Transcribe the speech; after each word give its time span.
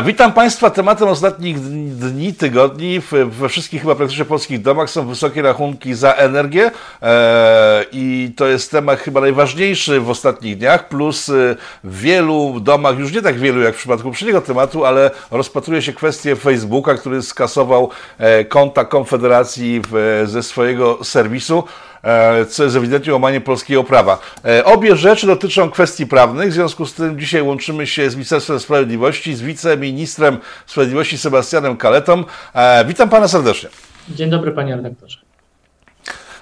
Witam 0.00 0.32
Państwa. 0.32 0.70
Tematem 0.70 1.08
ostatnich 1.08 1.60
dni, 1.60 2.34
tygodni 2.34 3.00
we 3.26 3.48
wszystkich 3.48 3.80
chyba 3.82 3.94
praktycznie 3.94 4.24
polskich 4.24 4.62
domach 4.62 4.90
są 4.90 5.06
wysokie 5.06 5.42
rachunki 5.42 5.94
za 5.94 6.12
energię 6.12 6.70
e, 7.02 7.84
i 7.92 8.32
to 8.36 8.46
jest 8.46 8.70
temat 8.70 8.98
chyba 8.98 9.20
najważniejszy 9.20 10.00
w 10.00 10.10
ostatnich 10.10 10.58
dniach, 10.58 10.88
plus 10.88 11.28
e, 11.28 11.56
w 11.84 12.00
wielu 12.00 12.60
domach, 12.60 12.98
już 12.98 13.12
nie 13.12 13.22
tak 13.22 13.38
wielu 13.38 13.60
jak 13.60 13.74
w 13.74 13.78
przypadku 13.78 14.08
poprzedniego 14.08 14.40
tematu, 14.40 14.84
ale 14.84 15.10
rozpatruje 15.30 15.82
się 15.82 15.92
kwestię 15.92 16.36
Facebooka, 16.36 16.94
który 16.94 17.22
skasował 17.22 17.90
e, 18.18 18.44
konta 18.44 18.84
Konfederacji 18.84 19.82
ze 20.24 20.42
swojego 20.42 21.04
serwisu. 21.04 21.64
E, 22.02 22.46
co 22.46 22.64
jest 22.64 22.76
ewidentnie 22.76 23.12
łamanie 23.12 23.40
polskiego 23.40 23.84
prawa. 23.84 24.18
E, 24.44 24.64
obie 24.64 24.96
rzeczy 24.96 25.26
dotyczą 25.26 25.70
kwestii 25.70 26.06
prawnych, 26.06 26.50
w 26.50 26.52
związku 26.52 26.86
z 26.86 26.94
tym 26.94 27.20
dzisiaj 27.20 27.42
łączymy 27.42 27.86
się 27.86 28.10
z 28.10 28.14
Ministerstwem 28.14 28.60
Sprawiedliwości, 28.60 29.34
z 29.34 29.42
wiceministrem 29.42 30.38
sprawiedliwości 30.66 31.18
Sebastianem 31.18 31.76
Kaletą. 31.76 32.24
E, 32.54 32.84
witam 32.84 33.08
pana 33.08 33.28
serdecznie. 33.28 33.68
Dzień 34.08 34.30
dobry 34.30 34.52
panie 34.52 34.76
redaktorze. 34.76 35.21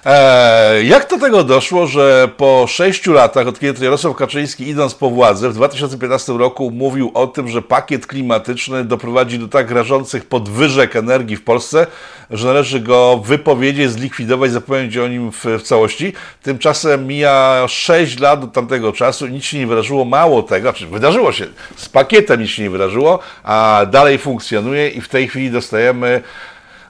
E, 0.05 0.83
jak 0.83 1.09
do 1.09 1.19
tego 1.19 1.43
doszło, 1.43 1.87
że 1.87 2.29
po 2.37 2.65
sześciu 2.67 3.13
latach, 3.13 3.47
od 3.47 3.59
kiedy 3.59 3.85
Jarosław 3.85 4.15
Kaczyński 4.15 4.69
idąc 4.69 4.93
po 4.93 5.09
władzę 5.09 5.49
w 5.49 5.53
2015 5.53 6.33
roku 6.33 6.71
mówił 6.71 7.11
o 7.13 7.27
tym, 7.27 7.47
że 7.47 7.61
pakiet 7.61 8.07
klimatyczny 8.07 8.83
doprowadzi 8.83 9.39
do 9.39 9.47
tak 9.47 9.71
rażących 9.71 10.25
podwyżek 10.25 10.95
energii 10.95 11.35
w 11.35 11.43
Polsce, 11.43 11.87
że 12.29 12.47
należy 12.47 12.79
go 12.79 13.21
wypowiedzieć, 13.25 13.91
zlikwidować, 13.91 14.51
zapomnieć 14.51 14.97
o 14.97 15.07
nim 15.07 15.31
w, 15.31 15.45
w 15.45 15.61
całości. 15.61 16.13
Tymczasem 16.43 17.07
mija 17.07 17.65
sześć 17.67 18.19
lat 18.19 18.43
od 18.43 18.53
tamtego 18.53 18.93
czasu 18.93 19.27
i 19.27 19.31
nic 19.31 19.43
się 19.43 19.59
nie 19.59 19.67
wydarzyło. 19.67 20.05
Mało 20.05 20.43
tego, 20.43 20.69
znaczy 20.69 20.87
wydarzyło 20.87 21.31
się, 21.31 21.45
z 21.75 21.89
pakietem 21.89 22.41
nic 22.41 22.49
się 22.49 22.63
nie 22.63 22.69
wydarzyło, 22.69 23.19
a 23.43 23.85
dalej 23.91 24.17
funkcjonuje 24.17 24.89
i 24.89 25.01
w 25.01 25.09
tej 25.09 25.27
chwili 25.27 25.51
dostajemy 25.51 26.21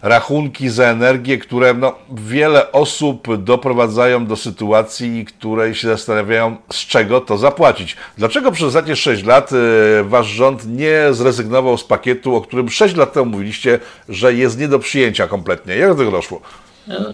rachunki 0.01 0.69
za 0.69 0.83
energię, 0.83 1.37
które 1.37 1.73
no, 1.73 1.95
wiele 2.11 2.71
osób 2.71 3.43
doprowadzają 3.43 4.25
do 4.25 4.35
sytuacji, 4.35 5.25
której 5.25 5.75
się 5.75 5.87
zastanawiają, 5.87 6.55
z 6.71 6.87
czego 6.87 7.21
to 7.21 7.37
zapłacić. 7.37 7.97
Dlaczego 8.17 8.51
przez 8.51 8.67
ostatnie 8.67 8.95
6 8.95 9.25
lat 9.25 9.51
y, 9.51 9.55
wasz 10.03 10.27
rząd 10.27 10.67
nie 10.67 11.07
zrezygnował 11.11 11.77
z 11.77 11.83
pakietu, 11.83 12.35
o 12.35 12.41
którym 12.41 12.69
6 12.69 12.95
lat 12.95 13.13
temu 13.13 13.25
mówiliście, 13.25 13.79
że 14.09 14.33
jest 14.33 14.59
nie 14.59 14.67
do 14.67 14.79
przyjęcia 14.79 15.27
kompletnie? 15.27 15.75
Jak 15.75 15.89
do 15.89 15.95
tego 15.95 16.11
doszło? 16.11 16.41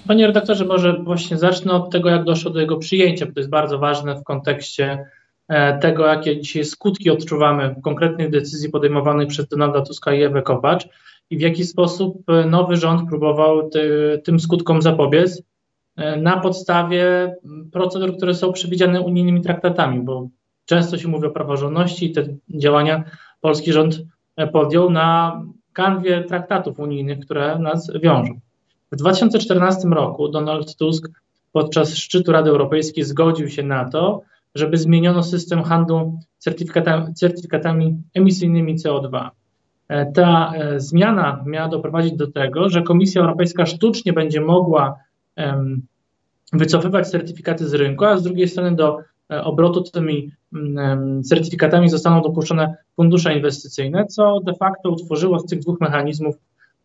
Panie 0.07 0.27
redaktorze, 0.27 0.65
może 0.65 0.93
właśnie 0.93 1.37
zacznę 1.37 1.73
od 1.73 1.91
tego, 1.91 2.09
jak 2.09 2.23
doszło 2.23 2.51
do 2.51 2.59
jego 2.59 2.77
przyjęcia, 2.77 3.25
bo 3.25 3.33
to 3.33 3.39
jest 3.39 3.49
bardzo 3.49 3.79
ważne 3.79 4.15
w 4.15 4.23
kontekście 4.23 5.05
e, 5.47 5.79
tego, 5.79 6.05
jakie 6.05 6.41
dzisiaj 6.41 6.65
skutki 6.65 7.09
odczuwamy 7.09 7.75
konkretnych 7.83 8.29
decyzji 8.29 8.69
podejmowanych 8.69 9.27
przez 9.27 9.47
Donalda 9.47 9.81
Tuska 9.81 10.13
i 10.13 10.23
Ewę 10.23 10.41
Kopacz 10.41 10.87
i 11.29 11.37
w 11.37 11.41
jaki 11.41 11.63
sposób 11.63 12.29
e, 12.29 12.45
nowy 12.45 12.75
rząd 12.75 13.09
próbował 13.09 13.69
ty, 13.69 14.21
tym 14.23 14.39
skutkom 14.39 14.81
zapobiec 14.81 15.41
e, 15.95 16.17
na 16.21 16.39
podstawie 16.39 17.35
procedur, 17.71 18.17
które 18.17 18.33
są 18.33 18.53
przewidziane 18.53 19.01
unijnymi 19.01 19.41
traktatami, 19.41 19.99
bo 20.01 20.29
często 20.65 20.97
się 20.97 21.07
mówi 21.07 21.27
o 21.27 21.31
praworządności 21.31 22.05
i 22.05 22.11
te 22.11 22.27
działania 22.49 23.03
polski 23.41 23.73
rząd 23.73 24.03
e, 24.35 24.47
podjął 24.47 24.89
na 24.89 25.41
kanwie 25.73 26.23
traktatów 26.23 26.79
unijnych, 26.79 27.19
które 27.19 27.59
nas 27.59 27.91
wiążą. 28.01 28.39
W 28.91 28.95
2014 28.95 29.87
roku 29.87 30.29
Donald 30.29 30.75
Tusk 30.75 31.09
podczas 31.51 31.95
szczytu 31.95 32.31
Rady 32.31 32.49
Europejskiej 32.49 33.03
zgodził 33.03 33.49
się 33.49 33.63
na 33.63 33.89
to, 33.89 34.21
żeby 34.55 34.77
zmieniono 34.77 35.23
system 35.23 35.63
handlu 35.63 36.19
certyfikatami, 36.37 37.13
certyfikatami 37.13 37.97
emisyjnymi 38.13 38.75
CO2. 38.75 39.29
E, 39.89 40.11
ta 40.11 40.53
e, 40.55 40.79
zmiana 40.79 41.43
miała 41.45 41.67
doprowadzić 41.67 42.13
do 42.13 42.31
tego, 42.31 42.69
że 42.69 42.81
Komisja 42.81 43.21
Europejska 43.21 43.65
sztucznie 43.65 44.13
będzie 44.13 44.41
mogła 44.41 45.07
wycofywać 46.53 47.09
certyfikaty 47.09 47.67
z 47.67 47.73
rynku, 47.73 48.05
a 48.05 48.17
z 48.17 48.23
drugiej 48.23 48.47
strony 48.47 48.75
do 48.75 48.99
e, 49.31 49.43
obrotu 49.43 49.83
tymi 49.83 50.31
certyfikatami 51.23 51.89
zostaną 51.89 52.21
dopuszczone 52.21 52.75
fundusze 52.95 53.35
inwestycyjne, 53.35 54.05
co 54.05 54.39
de 54.39 54.53
facto 54.53 54.89
utworzyło 54.89 55.39
z 55.39 55.45
tych 55.45 55.59
dwóch 55.59 55.81
mechanizmów 55.81 56.35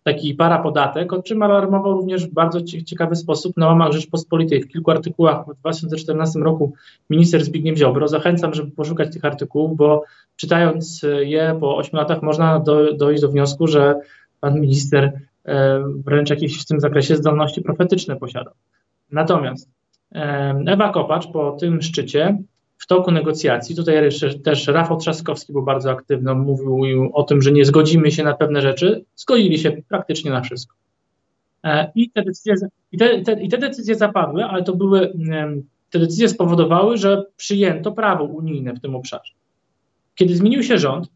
taki 0.02 0.34
parapodatek, 0.34 1.12
o 1.12 1.22
czym 1.22 1.42
alarmował 1.42 1.92
również 1.92 2.26
w 2.26 2.32
bardzo 2.32 2.60
ciekawy 2.62 3.16
sposób 3.16 3.56
na 3.56 3.66
łamach 3.66 3.92
Rzeczpospolitej. 3.92 4.62
W 4.62 4.68
kilku 4.68 4.90
artykułach 4.90 5.46
w 5.46 5.60
2014 5.60 6.38
roku 6.38 6.72
minister 7.10 7.44
Zbigniew 7.44 7.78
Ziobro. 7.78 8.08
Zachęcam, 8.08 8.54
żeby 8.54 8.70
poszukać 8.70 9.12
tych 9.12 9.24
artykułów, 9.24 9.76
bo 9.76 10.04
czytając 10.36 11.06
je 11.20 11.56
po 11.60 11.76
8 11.76 11.98
latach 11.98 12.22
można 12.22 12.60
do, 12.60 12.94
dojść 12.94 13.22
do 13.22 13.28
wniosku, 13.28 13.66
że 13.66 13.94
pan 14.40 14.60
minister 14.60 15.12
e, 15.44 15.82
wręcz 16.04 16.30
jakieś 16.30 16.62
w 16.62 16.66
tym 16.66 16.80
zakresie 16.80 17.16
zdolności 17.16 17.62
profetyczne 17.62 18.16
posiada. 18.16 18.50
Natomiast 19.12 19.70
e, 20.14 20.54
Ewa 20.66 20.92
Kopacz 20.92 21.26
po 21.26 21.52
tym 21.52 21.82
szczycie 21.82 22.38
w 22.82 22.86
toku 22.86 23.10
negocjacji, 23.10 23.76
tutaj 23.76 23.94
jeszcze 23.94 24.38
też 24.38 24.66
Rafał 24.66 24.96
Trzaskowski 24.96 25.52
był 25.52 25.62
bardzo 25.62 25.90
aktywny, 25.90 26.34
mówił 26.34 27.10
o 27.14 27.22
tym, 27.22 27.42
że 27.42 27.52
nie 27.52 27.64
zgodzimy 27.64 28.10
się 28.10 28.24
na 28.24 28.34
pewne 28.34 28.62
rzeczy, 28.62 29.04
zgodzili 29.16 29.58
się 29.58 29.82
praktycznie 29.88 30.30
na 30.30 30.40
wszystko. 30.40 30.76
E, 31.64 31.92
I 31.94 32.10
te 32.10 32.22
decyzje, 32.22 32.54
i 32.92 32.98
te, 32.98 33.22
te, 33.22 33.42
i 33.42 33.48
te 33.48 33.58
decyzje 33.58 33.94
zapadły, 33.94 34.44
ale 34.44 34.62
to 34.62 34.76
były, 34.76 35.12
te 35.90 35.98
decyzje 35.98 36.28
spowodowały, 36.28 36.96
że 36.96 37.24
przyjęto 37.36 37.92
prawo 37.92 38.24
unijne 38.24 38.72
w 38.72 38.80
tym 38.80 38.94
obszarze. 38.94 39.32
Kiedy 40.14 40.36
zmienił 40.36 40.62
się 40.62 40.78
rząd, 40.78 41.08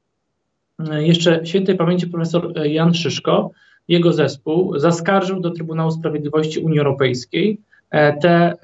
e, 0.90 1.06
jeszcze 1.06 1.46
świętej 1.46 1.76
pamięci 1.76 2.06
profesor 2.06 2.52
e, 2.58 2.68
Jan 2.68 2.94
Szyszko, 2.94 3.50
jego 3.88 4.12
zespół 4.12 4.78
zaskarżył 4.78 5.40
do 5.40 5.50
Trybunału 5.50 5.90
Sprawiedliwości 5.90 6.60
Unii 6.60 6.78
Europejskiej 6.78 7.60
te 8.22 8.54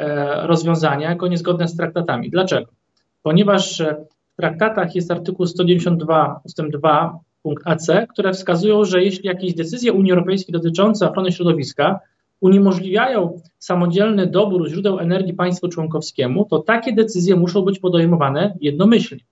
rozwiązania 0.43 1.11
jako 1.11 1.29
niezgodne 1.29 1.69
z 1.69 1.77
traktatami. 1.77 2.31
Dlaczego? 2.31 2.73
Ponieważ 3.23 3.81
e, 3.81 4.05
w 4.33 4.37
traktatach 4.37 4.95
jest 4.95 5.11
artykuł 5.11 5.47
192 5.47 6.41
ust. 6.45 6.63
2 6.73 7.19
punkt 7.43 7.67
AC, 7.67 7.87
które 8.09 8.33
wskazują, 8.33 8.85
że 8.85 9.05
jeśli 9.05 9.27
jakieś 9.27 9.55
decyzje 9.55 9.93
Unii 9.93 10.13
Europejskiej 10.13 10.53
dotyczące 10.53 11.11
ochrony 11.11 11.33
środowiska 11.33 12.01
uniemożliwiają 12.41 13.41
samodzielny 13.59 14.27
dobór 14.27 14.69
źródeł 14.69 14.99
energii 14.99 15.35
państwu 15.35 15.69
członkowskiemu, 15.69 16.45
to 16.45 16.59
takie 16.59 16.93
decyzje 16.93 17.37
muszą 17.37 17.63
być 17.63 17.79
podejmowane 17.79 18.57
jednomyślnie. 18.61 19.23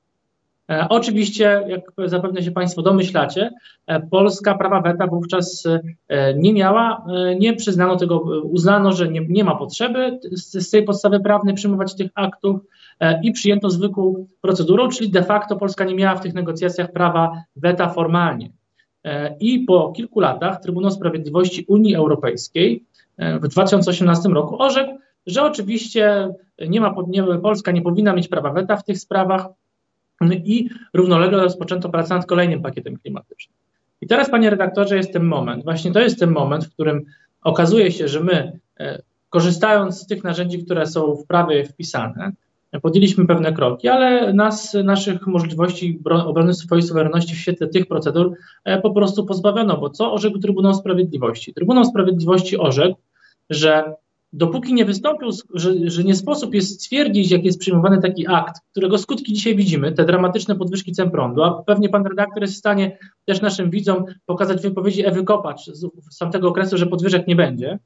E, 0.71 0.87
oczywiście, 0.89 1.65
jak 1.69 1.81
zapewne 2.07 2.43
się 2.43 2.51
Państwo 2.51 2.83
domyślacie, 2.83 3.51
e, 3.87 4.01
Polska 4.01 4.55
prawa 4.55 4.81
weta 4.81 5.07
wówczas 5.07 5.67
e, 6.09 6.35
nie 6.35 6.55
miała, 6.55 7.05
e, 7.09 7.37
nie 7.37 7.57
przyznano 7.57 7.97
tego, 7.97 8.21
uznano, 8.43 8.93
że 8.93 9.09
nie, 9.09 9.21
nie 9.29 9.45
ma 9.45 9.57
potrzeby 9.57 10.19
z, 10.33 10.67
z 10.67 10.71
tej 10.71 10.85
podstawy 10.85 11.21
prawnej 11.21 11.55
przyjmować 11.55 11.95
tych 11.95 12.11
aktów 12.15 12.57
e, 12.57 12.80
i 13.23 13.33
przyjęto 13.33 13.71
zwykłą 13.71 14.27
procedurą, 14.41 14.89
czyli 14.89 15.11
de 15.11 15.23
facto 15.23 15.57
Polska 15.57 15.85
nie 15.85 15.95
miała 15.95 16.17
w 16.17 16.21
tych 16.21 16.35
negocjacjach 16.35 16.93
prawa 16.93 17.45
weta 17.57 17.89
formalnie. 17.89 18.51
E, 19.05 19.37
I 19.41 19.59
po 19.59 19.93
kilku 19.93 20.21
latach 20.21 20.61
Trybunał 20.61 20.91
Sprawiedliwości 20.91 21.65
Unii 21.69 21.95
Europejskiej 21.95 22.85
w 23.19 23.49
2018 23.49 24.29
roku 24.29 24.63
orzekł, 24.63 24.99
że 25.27 25.43
oczywiście 25.43 26.35
nie 26.69 26.81
ma, 26.81 26.95
nie, 27.09 27.23
Polska 27.23 27.73
nie 27.73 27.83
powinna 27.83 28.13
mieć 28.13 28.29
prawa 28.29 28.53
weta 28.53 28.77
w 28.77 28.85
tych 28.85 28.99
sprawach, 28.99 29.47
i 30.45 30.71
równolegle 30.95 31.43
rozpoczęto 31.43 31.89
pracę 31.89 32.15
nad 32.15 32.27
kolejnym 32.27 32.63
pakietem 32.63 32.97
klimatycznym. 32.97 33.57
I 34.01 34.07
teraz, 34.07 34.31
panie 34.31 34.51
redaktorze, 34.51 34.97
jest 34.97 35.13
ten 35.13 35.25
moment, 35.25 35.65
właśnie 35.65 35.93
to 35.93 36.01
jest 36.01 36.19
ten 36.19 36.31
moment, 36.31 36.65
w 36.65 36.73
którym 36.73 37.05
okazuje 37.43 37.93
się, 37.93 38.09
że 38.09 38.21
my, 38.21 38.61
e, 38.81 39.03
korzystając 39.31 40.01
z 40.01 40.07
tych 40.07 40.25
narzędzi, 40.25 40.65
które 40.65 40.87
są 40.87 41.15
w 41.15 41.27
prawie 41.27 41.65
wpisane, 41.65 42.33
podjęliśmy 42.83 43.27
pewne 43.27 43.53
kroki, 43.53 43.89
ale 43.89 44.33
nas, 44.33 44.77
naszych 44.85 45.27
możliwości 45.27 46.01
obrony 46.27 46.55
swojej 46.55 46.83
suwerenności 46.83 47.35
w 47.35 47.39
świetle 47.39 47.69
tych 47.69 47.87
procedur 47.87 48.33
e, 48.65 48.81
po 48.81 48.91
prostu 48.91 49.27
pozbawiono, 49.27 49.77
bo 49.77 49.91
co 49.91 50.13
orzekł 50.13 50.39
Trybunał 50.39 50.75
Sprawiedliwości? 50.75 51.55
Trybunał 51.55 51.85
Sprawiedliwości 51.85 52.59
orzekł, 52.59 52.97
że 53.51 53.95
dopóki 54.33 54.75
nie 54.75 54.85
wystąpił, 54.85 55.29
że, 55.55 55.91
że 55.91 56.05
nie 56.05 56.15
sposób 56.15 56.55
jest 56.55 56.75
stwierdzić, 56.75 57.31
jak 57.31 57.45
jest 57.45 57.59
przyjmowany 57.59 58.03
taki 58.03 58.27
akt, 58.27 58.63
którego 58.71 58.99
skutki 58.99 59.33
dzisiaj 59.33 59.57
widzimy, 59.57 59.93
te 59.93 60.05
dramatyczne 60.05 60.57
podwyżki 60.57 60.93
cen 60.93 61.11
prądu, 61.11 61.43
a 61.43 61.63
pewnie 61.63 61.89
pan 61.89 62.07
redaktor 62.07 62.43
jest 62.43 62.55
w 62.55 62.59
stanie 62.59 62.99
też 63.25 63.41
naszym 63.41 63.71
widzom 63.71 64.05
pokazać 64.27 64.63
wypowiedzi 64.63 65.07
Ewy 65.07 65.25
Kopacz 65.25 65.67
z, 65.67 65.87
z 66.11 66.19
tamtego 66.19 66.49
okresu, 66.49 66.79
że 66.79 66.87
podwyżek 66.87 67.27
nie 67.27 67.37
będzie. 67.37 67.79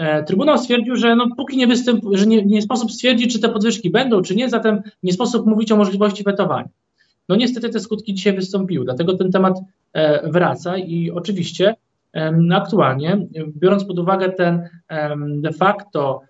E, 0.00 0.24
Trybunał 0.24 0.58
stwierdził, 0.58 0.96
że 0.96 1.16
no, 1.16 1.28
póki 1.36 1.56
nie, 1.56 1.66
występ, 1.66 2.04
że 2.12 2.26
nie, 2.26 2.44
nie 2.44 2.62
sposób 2.62 2.92
stwierdzić, 2.92 3.32
czy 3.32 3.40
te 3.40 3.48
podwyżki 3.48 3.90
będą, 3.90 4.22
czy 4.22 4.36
nie, 4.36 4.48
zatem 4.48 4.82
nie 5.02 5.12
sposób 5.12 5.46
mówić 5.46 5.72
o 5.72 5.76
możliwości 5.76 6.24
wetowania. 6.24 6.68
No 7.28 7.36
niestety 7.36 7.68
te 7.68 7.80
skutki 7.80 8.14
dzisiaj 8.14 8.34
wystąpiły, 8.34 8.84
dlatego 8.84 9.16
ten 9.16 9.32
temat 9.32 9.58
e, 9.92 10.30
wraca 10.30 10.78
i 10.78 11.10
oczywiście 11.10 11.74
aktualnie, 12.52 13.26
biorąc 13.56 13.84
pod 13.84 13.98
uwagę 13.98 14.32
ten 14.32 14.68
de 15.36 15.52
facto 15.52 16.20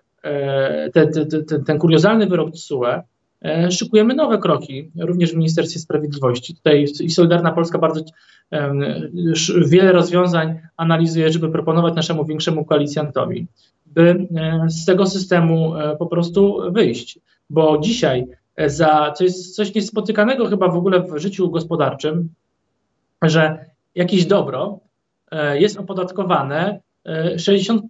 ten, 0.93 1.11
ten, 1.13 1.45
ten, 1.47 1.63
ten 1.63 1.79
kuriozalny 1.79 2.27
wyrok 2.27 2.51
TSUE, 2.51 3.01
szykujemy 3.69 4.13
nowe 4.15 4.37
kroki, 4.37 4.91
również 4.99 5.31
w 5.31 5.37
Ministerstwie 5.37 5.79
Sprawiedliwości. 5.79 6.55
Tutaj 6.55 6.85
i 7.01 7.09
Solidarna 7.09 7.51
Polska 7.51 7.77
bardzo 7.77 8.01
wiele 9.65 9.91
rozwiązań 9.91 10.59
analizuje, 10.77 11.31
żeby 11.31 11.49
proponować 11.49 11.95
naszemu 11.95 12.25
większemu 12.25 12.65
koalicjantowi, 12.65 13.47
by 13.85 14.27
z 14.67 14.85
tego 14.85 15.05
systemu 15.05 15.73
po 15.99 16.07
prostu 16.07 16.61
wyjść. 16.71 17.19
Bo 17.49 17.77
dzisiaj 17.77 18.27
za, 18.67 19.13
to 19.17 19.23
jest 19.23 19.55
coś 19.55 19.73
niespotykanego 19.73 20.45
chyba 20.45 20.67
w 20.67 20.77
ogóle 20.77 20.99
w 20.99 21.17
życiu 21.17 21.49
gospodarczym, 21.49 22.29
że 23.21 23.65
jakieś 23.95 24.25
dobro 24.25 24.79
e, 25.31 25.59
jest 25.59 25.77
opodatkowane 25.77 26.79
60, 27.37 27.83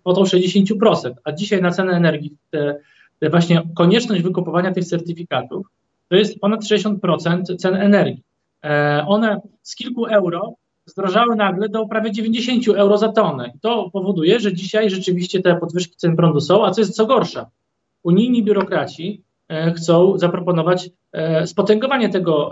kwotą 0.00 0.22
60%, 0.22 1.12
a 1.24 1.32
dzisiaj 1.32 1.62
na 1.62 1.70
cenę 1.70 1.92
energii, 1.92 2.36
te 2.50 2.78
właśnie 3.30 3.62
konieczność 3.74 4.22
wykupowania 4.22 4.72
tych 4.72 4.84
certyfikatów, 4.84 5.66
to 6.08 6.16
jest 6.16 6.40
ponad 6.40 6.60
60% 6.60 7.56
cen 7.56 7.74
energii. 7.74 8.22
E, 8.64 9.04
one 9.06 9.40
z 9.62 9.76
kilku 9.76 10.06
euro 10.06 10.54
zdrożały 10.86 11.36
nagle 11.36 11.68
do 11.68 11.86
prawie 11.86 12.12
90 12.12 12.68
euro 12.68 12.98
za 12.98 13.08
tonę. 13.08 13.52
To 13.60 13.90
powoduje, 13.90 14.40
że 14.40 14.54
dzisiaj 14.54 14.90
rzeczywiście 14.90 15.42
te 15.42 15.56
podwyżki 15.56 15.96
cen 15.96 16.16
prądu 16.16 16.40
są, 16.40 16.66
a 16.66 16.70
co 16.70 16.80
jest 16.80 16.96
co 16.96 17.06
gorsza, 17.06 17.46
unijni 18.02 18.44
biurokraci 18.44 19.22
E, 19.52 19.72
chcą 19.72 20.18
zaproponować 20.18 20.90
e, 21.12 21.46
spotęgowanie 21.46 22.08
tego, 22.08 22.50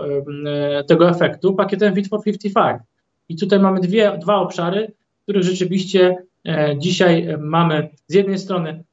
tego 0.87 1.09
efektu 1.09 1.53
pakietem 1.53 1.95
Fit 1.95 2.07
for 2.07 2.23
55. 2.23 2.81
I 3.29 3.37
tutaj 3.37 3.59
mamy 3.59 3.79
dwie, 3.79 4.17
dwa 4.21 4.35
obszary, 4.35 4.91
w 5.19 5.23
których 5.23 5.43
rzeczywiście 5.43 6.15
dzisiaj 6.77 7.37
mamy 7.39 7.89
z 8.07 8.13
jednej 8.13 8.39
strony 8.39 8.83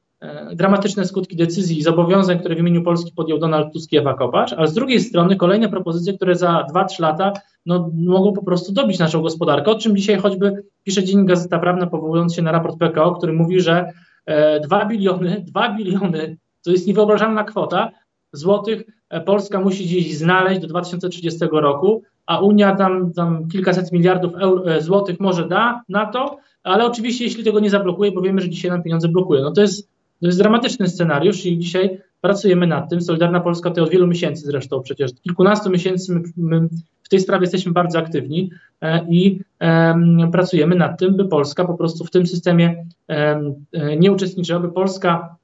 dramatyczne 0.55 1.05
skutki 1.05 1.35
decyzji 1.35 1.77
i 1.77 1.83
zobowiązań, 1.83 2.39
które 2.39 2.55
w 2.55 2.59
imieniu 2.59 2.83
Polski 2.83 3.11
podjął 3.15 3.39
Donald 3.39 3.73
Tusk 3.73 3.91
i 3.91 3.97
Ewa 3.97 4.13
Kopacz, 4.13 4.53
a 4.57 4.67
z 4.67 4.73
drugiej 4.73 4.99
strony 4.99 5.35
kolejne 5.35 5.69
propozycje, 5.69 6.13
które 6.13 6.35
za 6.35 6.65
2-3 6.73 7.01
lata 7.01 7.33
no, 7.65 7.91
mogą 7.93 8.33
po 8.33 8.43
prostu 8.43 8.73
dobić 8.73 8.99
naszą 8.99 9.21
gospodarkę, 9.21 9.71
o 9.71 9.75
czym 9.75 9.95
dzisiaj 9.95 10.17
choćby 10.17 10.63
pisze 10.83 11.03
Dziennik 11.03 11.27
Gazeta 11.27 11.59
Prawna, 11.59 11.87
powołując 11.87 12.35
się 12.35 12.41
na 12.41 12.51
raport 12.51 12.77
PKO, 12.77 13.11
który 13.11 13.33
mówi, 13.33 13.61
że 13.61 13.91
2 14.63 14.85
biliony, 14.85 15.43
2 15.51 15.75
biliony 15.77 16.37
to 16.63 16.71
jest 16.71 16.87
niewyobrażalna 16.87 17.43
kwota 17.43 17.91
złotych. 18.33 18.83
E, 19.09 19.21
Polska 19.21 19.59
musi 19.59 19.85
gdzieś 19.85 20.17
znaleźć 20.17 20.61
do 20.61 20.67
2030 20.67 21.39
roku, 21.51 22.03
a 22.25 22.39
Unia 22.39 22.75
tam, 22.75 23.13
tam 23.13 23.47
kilkaset 23.47 23.91
miliardów 23.91 24.33
euro, 24.35 24.75
e, 24.75 24.81
złotych 24.81 25.19
może 25.19 25.47
da 25.47 25.81
na 25.89 26.05
to, 26.05 26.37
ale 26.63 26.85
oczywiście 26.85 27.23
jeśli 27.23 27.43
tego 27.43 27.59
nie 27.59 27.69
zablokuje, 27.69 28.11
bo 28.11 28.21
wiemy, 28.21 28.41
że 28.41 28.49
dzisiaj 28.49 28.71
nam 28.71 28.83
pieniądze 28.83 29.07
blokuje. 29.07 29.41
No 29.41 29.51
to 29.51 29.61
jest, 29.61 29.89
to 30.19 30.25
jest 30.25 30.37
dramatyczny 30.37 30.87
scenariusz 30.87 31.45
i 31.45 31.57
dzisiaj 31.57 32.01
pracujemy 32.21 32.67
nad 32.67 32.89
tym. 32.89 33.01
Solidarna 33.01 33.39
Polska 33.39 33.71
to 33.71 33.83
od 33.83 33.89
wielu 33.89 34.07
miesięcy 34.07 34.45
zresztą 34.45 34.81
przecież, 34.81 35.11
kilkunastu 35.21 35.69
miesięcy 35.69 36.13
my, 36.13 36.21
my 36.37 36.69
w 37.03 37.09
tej 37.09 37.19
sprawie 37.19 37.43
jesteśmy 37.43 37.71
bardzo 37.71 37.99
aktywni 37.99 38.51
e, 38.81 39.05
i 39.09 39.39
pracujemy 40.31 40.75
nad 40.75 40.99
tym, 40.99 41.15
by 41.15 41.25
Polska 41.25 41.65
po 41.65 41.73
prostu 41.73 42.05
w 42.05 42.11
tym 42.11 42.27
systemie 42.27 42.85
e, 43.07 43.41
nie 43.97 44.11
uczestniczyła, 44.11 44.59
by 44.59 44.69
Polska 44.69 45.35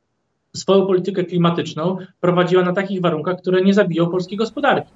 swoją 0.55 0.85
politykę 0.85 1.23
klimatyczną 1.23 1.97
prowadziła 2.19 2.63
na 2.63 2.73
takich 2.73 3.01
warunkach, 3.01 3.37
które 3.41 3.61
nie 3.61 3.73
zabiją 3.73 4.07
polskiej 4.07 4.37
gospodarki. 4.37 4.91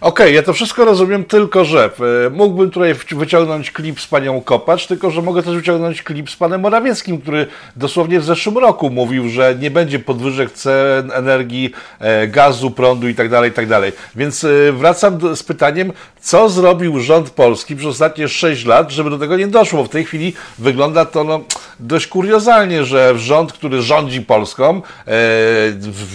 Okej, 0.00 0.26
okay, 0.26 0.32
ja 0.32 0.42
to 0.42 0.52
wszystko 0.52 0.84
rozumiem, 0.84 1.24
tylko 1.24 1.64
że 1.64 1.90
e, 2.26 2.30
mógłbym 2.30 2.70
tutaj 2.70 2.94
wyciągnąć 3.10 3.70
klip 3.70 4.00
z 4.00 4.06
panią 4.06 4.40
Kopacz, 4.40 4.86
tylko 4.86 5.10
że 5.10 5.22
mogę 5.22 5.42
też 5.42 5.54
wyciągnąć 5.54 6.02
klip 6.02 6.30
z 6.30 6.36
panem 6.36 6.60
Morawieckim, 6.60 7.20
który 7.20 7.46
dosłownie 7.76 8.20
w 8.20 8.24
zeszłym 8.24 8.58
roku 8.58 8.90
mówił, 8.90 9.28
że 9.28 9.54
nie 9.60 9.70
będzie 9.70 9.98
podwyżek 9.98 10.52
cen 10.52 11.12
energii, 11.12 11.72
e, 12.00 12.28
gazu, 12.28 12.70
prądu 12.70 13.08
itd., 13.08 13.30
tak 13.30 13.44
itd. 13.44 13.80
Tak 13.80 13.92
Więc 14.16 14.44
e, 14.44 14.72
wracam 14.72 15.18
do, 15.18 15.36
z 15.36 15.42
pytaniem, 15.42 15.92
co 16.20 16.48
zrobił 16.48 17.00
rząd 17.00 17.30
polski 17.30 17.76
przez 17.76 17.88
ostatnie 17.88 18.28
6 18.28 18.64
lat, 18.64 18.90
żeby 18.90 19.10
do 19.10 19.18
tego 19.18 19.36
nie 19.36 19.46
doszło. 19.46 19.84
W 19.84 19.88
tej 19.88 20.04
chwili 20.04 20.32
wygląda 20.58 21.04
to 21.04 21.24
no, 21.24 21.40
dość 21.80 22.06
kuriozalnie, 22.06 22.84
że 22.84 23.18
rząd, 23.18 23.52
który 23.52 23.82
rządzi 23.82 24.22
Polską, 24.22 24.82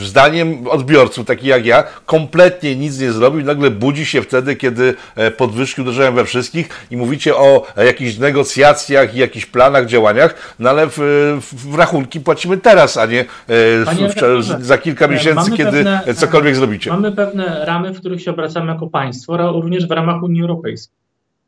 zdaniem 0.01 0.67
odbiorców, 0.67 1.25
takich 1.27 1.45
jak 1.45 1.65
ja, 1.65 1.83
kompletnie 2.05 2.75
nic 2.75 2.99
nie 2.99 3.11
zrobił 3.11 3.45
nagle 3.45 3.72
budzi 3.73 4.05
się 4.05 4.21
wtedy, 4.21 4.55
kiedy 4.55 4.93
e, 5.15 5.31
podwyżki 5.31 5.81
uderzają 5.81 6.15
we 6.15 6.25
wszystkich 6.25 6.87
i 6.91 6.97
mówicie 6.97 7.35
o 7.35 7.65
jakichś 7.77 8.17
negocjacjach 8.17 9.15
i 9.15 9.19
jakichś 9.19 9.45
planach, 9.45 9.85
działaniach, 9.85 10.55
no 10.59 10.69
ale 10.69 10.87
w, 10.87 10.97
w 11.41 11.75
rachunki 11.75 12.19
płacimy 12.19 12.57
teraz, 12.57 12.97
a 12.97 13.05
nie 13.05 13.21
e, 13.21 13.25
w, 13.47 14.41
za 14.59 14.77
kilka 14.77 15.07
miesięcy, 15.07 15.51
kiedy 15.51 15.83
pewne, 15.83 16.13
cokolwiek 16.15 16.55
zrobicie. 16.55 16.89
Mamy 16.89 17.11
pewne 17.11 17.65
ramy, 17.65 17.93
w 17.93 17.99
których 17.99 18.21
się 18.21 18.31
obracamy 18.31 18.71
jako 18.71 18.87
państwo, 18.87 19.61
również 19.61 19.87
w 19.87 19.91
ramach 19.91 20.23
Unii 20.23 20.41
Europejskiej. 20.41 20.97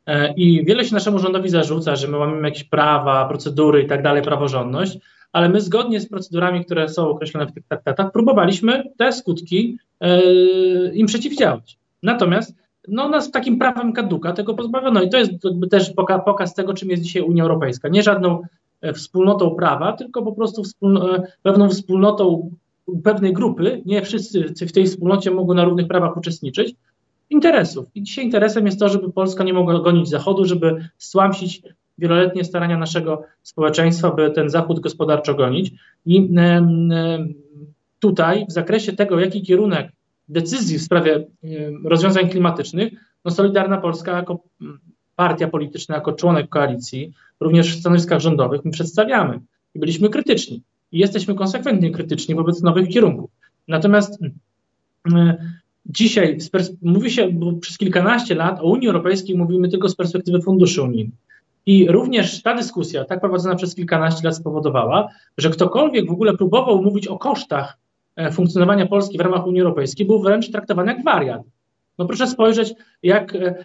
E, 0.06 0.34
I 0.34 0.64
wiele 0.64 0.84
się 0.84 0.94
naszemu 0.94 1.18
rządowi 1.18 1.48
zarzuca, 1.48 1.96
że 1.96 2.08
my 2.08 2.18
mamy 2.18 2.48
jakieś 2.48 2.64
prawa, 2.64 3.28
procedury 3.28 3.82
i 3.82 3.86
tak 3.86 4.02
dalej, 4.02 4.22
praworządność, 4.22 4.98
ale 5.32 5.48
my 5.48 5.60
zgodnie 5.60 6.00
z 6.00 6.08
procedurami, 6.08 6.64
które 6.64 6.88
są 6.88 7.08
określone 7.08 7.46
w 7.46 7.52
tych 7.52 7.64
traktatach, 7.68 8.12
próbowaliśmy 8.12 8.84
te 8.98 9.12
skutki 9.12 9.78
im 10.92 11.06
przeciwdziałać. 11.06 11.78
Natomiast 12.02 12.54
no, 12.88 13.08
nas 13.08 13.30
takim 13.30 13.58
prawem 13.58 13.92
kaduka 13.92 14.32
tego 14.32 14.54
pozbawiono 14.54 15.02
i 15.02 15.10
to 15.10 15.18
jest 15.18 15.32
też 15.70 15.92
pokaz 16.24 16.54
tego, 16.54 16.74
czym 16.74 16.90
jest 16.90 17.02
dzisiaj 17.02 17.22
Unia 17.22 17.42
Europejska. 17.42 17.88
Nie 17.88 18.02
żadną 18.02 18.42
e, 18.80 18.92
wspólnotą 18.92 19.50
prawa, 19.50 19.92
tylko 19.92 20.22
po 20.22 20.32
prostu 20.32 20.62
wspólno, 20.64 21.16
e, 21.16 21.22
pewną 21.42 21.68
wspólnotą 21.68 22.50
pewnej 23.04 23.32
grupy, 23.32 23.82
nie 23.86 24.02
wszyscy 24.02 24.54
w 24.66 24.72
tej 24.72 24.86
wspólnocie 24.86 25.30
mogą 25.30 25.54
na 25.54 25.64
równych 25.64 25.88
prawach 25.88 26.16
uczestniczyć, 26.16 26.74
interesów. 27.30 27.86
I 27.94 28.02
dzisiaj 28.02 28.24
interesem 28.24 28.66
jest 28.66 28.78
to, 28.78 28.88
żeby 28.88 29.12
Polska 29.12 29.44
nie 29.44 29.52
mogła 29.52 29.80
gonić 29.80 30.08
Zachodu, 30.08 30.44
żeby 30.44 30.88
stłamsić 30.98 31.62
wieloletnie 31.98 32.44
starania 32.44 32.78
naszego 32.78 33.22
społeczeństwa, 33.42 34.10
by 34.10 34.30
ten 34.30 34.50
Zachód 34.50 34.80
gospodarczo 34.80 35.34
gonić. 35.34 35.72
I 36.06 36.28
tutaj 38.00 38.46
w 38.48 38.52
zakresie 38.52 38.92
tego, 38.92 39.20
jaki 39.20 39.42
kierunek 39.42 39.92
decyzji 40.28 40.78
w 40.78 40.82
sprawie 40.82 41.26
rozwiązań 41.84 42.28
klimatycznych, 42.28 42.92
no 43.24 43.30
Solidarna 43.30 43.78
Polska 43.78 44.16
jako 44.16 44.38
mm, 44.60 44.78
partia 45.16 45.48
polityczna, 45.48 45.94
jako 45.94 46.12
członek 46.12 46.48
koalicji, 46.48 47.12
również 47.40 47.76
w 47.76 47.80
stanowiskach 47.80 48.20
rządowych, 48.20 48.64
my 48.64 48.70
przedstawiamy 48.70 49.40
i 49.74 49.78
byliśmy 49.78 50.08
krytyczni. 50.08 50.62
I 50.92 50.98
jesteśmy 50.98 51.34
konsekwentnie 51.34 51.90
krytyczni 51.90 52.34
wobec 52.34 52.62
nowych 52.62 52.88
kierunków. 52.88 53.30
Natomiast 53.68 54.18
mm, 55.04 55.36
dzisiaj 55.86 56.38
mówi 56.82 57.10
się, 57.10 57.40
przez 57.60 57.78
kilkanaście 57.78 58.34
lat 58.34 58.60
o 58.60 58.64
Unii 58.64 58.88
Europejskiej 58.88 59.36
mówimy 59.36 59.68
tylko 59.68 59.88
z 59.88 59.96
perspektywy 59.96 60.42
funduszy 60.42 60.82
unijnych. 60.82 61.18
I 61.66 61.88
również 61.88 62.42
ta 62.42 62.54
dyskusja, 62.54 63.04
tak 63.04 63.20
prowadzona 63.20 63.56
przez 63.56 63.74
kilkanaście 63.74 64.28
lat, 64.28 64.36
spowodowała, 64.36 65.08
że 65.38 65.50
ktokolwiek 65.50 66.08
w 66.08 66.12
ogóle 66.12 66.36
próbował 66.36 66.82
mówić 66.82 67.06
o 67.06 67.18
kosztach 67.18 67.78
funkcjonowania 68.32 68.86
Polski 68.86 69.18
w 69.18 69.20
ramach 69.20 69.46
Unii 69.46 69.60
Europejskiej 69.60 70.06
był 70.06 70.22
wręcz 70.22 70.50
traktowany 70.50 70.92
jak 70.92 71.04
wariat. 71.04 71.42
No 71.98 72.06
proszę 72.06 72.26
spojrzeć, 72.26 72.74
jak 73.02 73.34
e, 73.34 73.64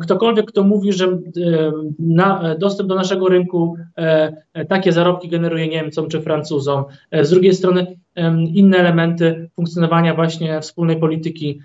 ktokolwiek, 0.00 0.46
kto 0.46 0.62
mówi, 0.62 0.92
że 0.92 1.06
e, 1.06 1.18
na, 1.98 2.54
dostęp 2.58 2.88
do 2.88 2.94
naszego 2.94 3.28
rynku 3.28 3.76
takie 4.68 4.92
zarobki 4.92 5.28
generuje 5.28 5.68
Niemcom 5.68 6.08
czy 6.08 6.20
Francuzom, 6.20 6.84
z 7.22 7.30
drugiej 7.30 7.54
strony 7.54 7.96
inne 8.54 8.78
elementy 8.78 9.50
funkcjonowania 9.54 10.14
właśnie 10.14 10.60
wspólnej 10.60 10.96
polityki 10.96 11.60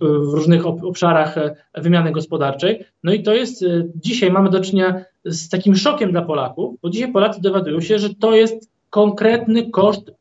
w 0.00 0.32
różnych 0.34 0.66
obszarach 0.66 1.34
wymiany 1.74 2.12
gospodarczej. 2.12 2.84
No 3.04 3.12
i 3.12 3.22
to 3.22 3.34
jest, 3.34 3.64
dzisiaj 3.94 4.30
mamy 4.30 4.50
do 4.50 4.60
czynienia 4.60 5.04
z 5.24 5.48
takim 5.48 5.76
szokiem 5.76 6.12
dla 6.12 6.22
Polaków, 6.22 6.80
bo 6.82 6.90
dzisiaj 6.90 7.12
Polacy 7.12 7.40
dowiadują 7.40 7.80
się, 7.80 7.98
że 7.98 8.14
to 8.14 8.34
jest 8.34 8.70
konkretny 8.90 9.70
koszt 9.70 10.10
E, 10.10 10.17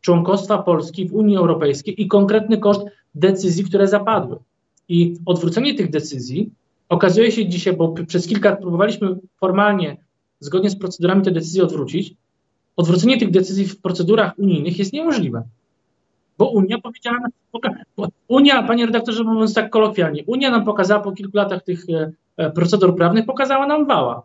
członkostwa 0.00 0.58
Polski 0.58 1.08
w 1.08 1.14
Unii 1.14 1.36
Europejskiej 1.36 2.02
i 2.02 2.08
konkretny 2.08 2.58
koszt 2.58 2.82
decyzji, 3.14 3.64
które 3.64 3.88
zapadły. 3.88 4.38
I 4.88 5.16
odwrócenie 5.26 5.74
tych 5.74 5.90
decyzji 5.90 6.50
okazuje 6.88 7.32
się 7.32 7.48
dzisiaj, 7.48 7.76
bo 7.76 7.94
przez 8.06 8.26
kilka 8.26 8.50
lat 8.50 8.60
próbowaliśmy 8.60 9.16
formalnie, 9.36 9.96
zgodnie 10.40 10.70
z 10.70 10.78
procedurami 10.78 11.22
te 11.22 11.30
decyzje 11.30 11.62
odwrócić, 11.62 12.14
odwrócenie 12.76 13.18
tych 13.18 13.30
decyzji 13.30 13.66
w 13.66 13.80
procedurach 13.80 14.38
unijnych 14.38 14.78
jest 14.78 14.92
niemożliwe. 14.92 15.42
Bo 16.38 16.50
Unia 16.50 16.78
powiedziała, 16.78 17.18
Unia, 18.28 18.62
panie 18.62 18.86
redaktorze, 18.86 19.24
mówiąc 19.24 19.54
tak 19.54 19.70
kolokwialnie, 19.70 20.24
Unia 20.26 20.50
nam 20.50 20.64
pokazała 20.64 21.00
po 21.00 21.12
kilku 21.12 21.36
latach 21.36 21.64
tych 21.64 21.84
e, 21.90 22.12
e, 22.36 22.50
procedur 22.50 22.96
prawnych, 22.96 23.26
pokazała 23.26 23.66
nam 23.66 23.86
wała. 23.86 24.22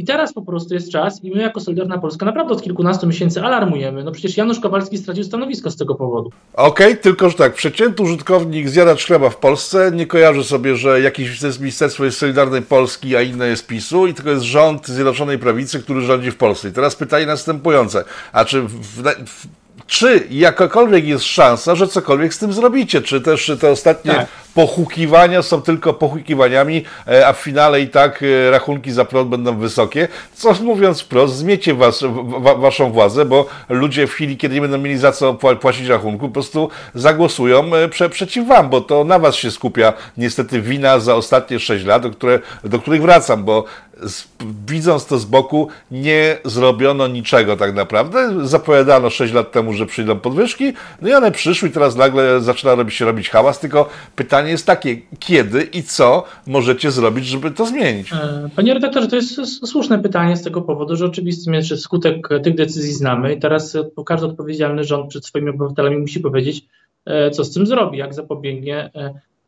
I 0.00 0.04
teraz 0.04 0.32
po 0.32 0.42
prostu 0.42 0.74
jest 0.74 0.92
czas 0.92 1.24
i 1.24 1.30
my 1.30 1.42
jako 1.42 1.60
Solidarna 1.60 1.98
Polska 1.98 2.26
naprawdę 2.26 2.54
od 2.54 2.62
kilkunastu 2.62 3.06
miesięcy 3.06 3.42
alarmujemy. 3.42 4.04
No 4.04 4.12
przecież 4.12 4.36
Janusz 4.36 4.60
Kowalski 4.60 4.98
stracił 4.98 5.24
stanowisko 5.24 5.70
z 5.70 5.76
tego 5.76 5.94
powodu. 5.94 6.30
Okej, 6.54 6.86
okay, 6.86 6.96
tylko 6.96 7.30
że 7.30 7.36
tak, 7.36 7.54
przeciętny 7.54 8.04
użytkownik 8.04 8.68
zjadacz 8.68 9.06
chleba 9.06 9.30
w 9.30 9.36
Polsce 9.36 9.90
nie 9.94 10.06
kojarzy 10.06 10.44
sobie, 10.44 10.76
że 10.76 11.00
jakieś 11.00 11.42
ministerstwo 11.60 12.04
jest 12.04 12.18
Solidarnej 12.18 12.62
Polski, 12.62 13.16
a 13.16 13.22
inne 13.22 13.48
jest 13.48 13.66
PiSu 13.66 14.06
i 14.06 14.14
tylko 14.14 14.30
jest 14.30 14.42
rząd 14.42 14.88
Zjednoczonej 14.88 15.38
Prawicy, 15.38 15.82
który 15.82 16.00
rządzi 16.00 16.30
w 16.30 16.36
Polsce. 16.36 16.68
I 16.68 16.72
teraz 16.72 16.96
pytanie 16.96 17.26
następujące. 17.26 18.04
A 18.32 18.44
czy 18.44 18.62
w, 18.62 19.02
w 19.26 19.46
czy 19.86 20.26
jakakolwiek 20.30 21.06
jest 21.06 21.24
szansa, 21.24 21.74
że 21.74 21.88
cokolwiek 21.88 22.34
z 22.34 22.38
tym 22.38 22.52
zrobicie? 22.52 23.02
Czy 23.02 23.20
też 23.20 23.52
te 23.60 23.70
ostatnie 23.70 24.12
Tak. 24.12 24.26
Pochukiwania 24.54 25.42
są 25.42 25.62
tylko 25.62 25.94
pochukiwaniami, 25.94 26.84
e, 27.08 27.26
a 27.26 27.32
w 27.32 27.38
finale 27.38 27.80
i 27.80 27.88
tak 27.88 28.22
e, 28.22 28.50
rachunki 28.50 28.92
za 28.92 29.04
prąd 29.04 29.28
będą 29.28 29.58
wysokie? 29.58 30.08
Co 30.34 30.52
mówiąc 30.52 31.00
wprost, 31.00 31.36
zmiecie 31.36 31.74
was, 31.74 32.04
wa, 32.38 32.54
waszą 32.54 32.92
władzę, 32.92 33.24
bo 33.24 33.46
ludzie 33.68 34.06
w 34.06 34.12
chwili, 34.12 34.36
kiedy 34.36 34.54
nie 34.54 34.60
będą 34.60 34.78
mieli 34.78 34.98
za 34.98 35.12
co 35.12 35.34
pła- 35.34 35.56
płacić 35.56 35.88
rachunku, 35.88 36.28
po 36.28 36.32
prostu 36.32 36.70
zagłosują 36.94 37.74
e, 37.74 37.88
prze, 37.88 38.10
przeciw 38.10 38.48
wam, 38.48 38.70
bo 38.70 38.80
to 38.80 39.04
na 39.04 39.18
was 39.18 39.34
się 39.34 39.50
skupia 39.50 39.92
niestety 40.16 40.60
wina 40.60 40.98
za 40.98 41.14
ostatnie 41.14 41.58
6 41.58 41.84
lat, 41.84 42.02
do, 42.02 42.10
które, 42.10 42.38
do 42.64 42.78
których 42.78 43.02
wracam, 43.02 43.44
bo 43.44 43.64
z, 44.02 44.24
widząc 44.66 45.06
to 45.06 45.18
z 45.18 45.24
boku, 45.24 45.68
nie 45.90 46.38
zrobiono 46.44 47.06
niczego 47.06 47.56
tak 47.56 47.74
naprawdę. 47.74 48.46
Zapowiadano 48.46 49.10
6 49.10 49.32
lat 49.32 49.52
temu, 49.52 49.72
że 49.72 49.86
przyjdą 49.86 50.18
podwyżki, 50.18 50.72
no 51.02 51.08
i 51.08 51.12
one 51.12 51.32
przyszły 51.32 51.68
i 51.68 51.72
teraz 51.72 51.96
nagle 51.96 52.40
zaczyna 52.40 52.74
robić 52.74 52.94
się 52.94 53.04
robić 53.04 53.30
hałas, 53.30 53.58
tylko 53.60 53.88
pytanie 54.16 54.39
jest 54.48 54.66
takie, 54.66 54.96
kiedy 55.18 55.62
i 55.62 55.82
co 55.82 56.24
możecie 56.46 56.90
zrobić, 56.90 57.26
żeby 57.26 57.50
to 57.50 57.66
zmienić? 57.66 58.12
E, 58.12 58.50
Panie 58.56 58.74
redaktorze, 58.74 59.08
to 59.08 59.16
jest 59.16 59.66
słuszne 59.66 59.98
pytanie 59.98 60.36
z 60.36 60.42
tego 60.42 60.62
powodu, 60.62 60.96
że 60.96 61.06
oczywistym 61.06 61.54
jest, 61.54 61.68
że 61.68 61.76
skutek 61.76 62.28
tych 62.42 62.54
decyzji 62.54 62.92
znamy 62.92 63.34
i 63.34 63.40
teraz 63.40 63.76
e, 63.76 63.84
każdy 64.06 64.26
odpowiedzialny 64.26 64.84
rząd 64.84 65.10
przed 65.10 65.26
swoimi 65.26 65.50
obywatelami 65.50 65.98
musi 65.98 66.20
powiedzieć, 66.20 66.66
e, 67.04 67.30
co 67.30 67.44
z 67.44 67.54
tym 67.54 67.66
zrobi, 67.66 67.98
jak 67.98 68.14
zapobiegnie 68.14 68.90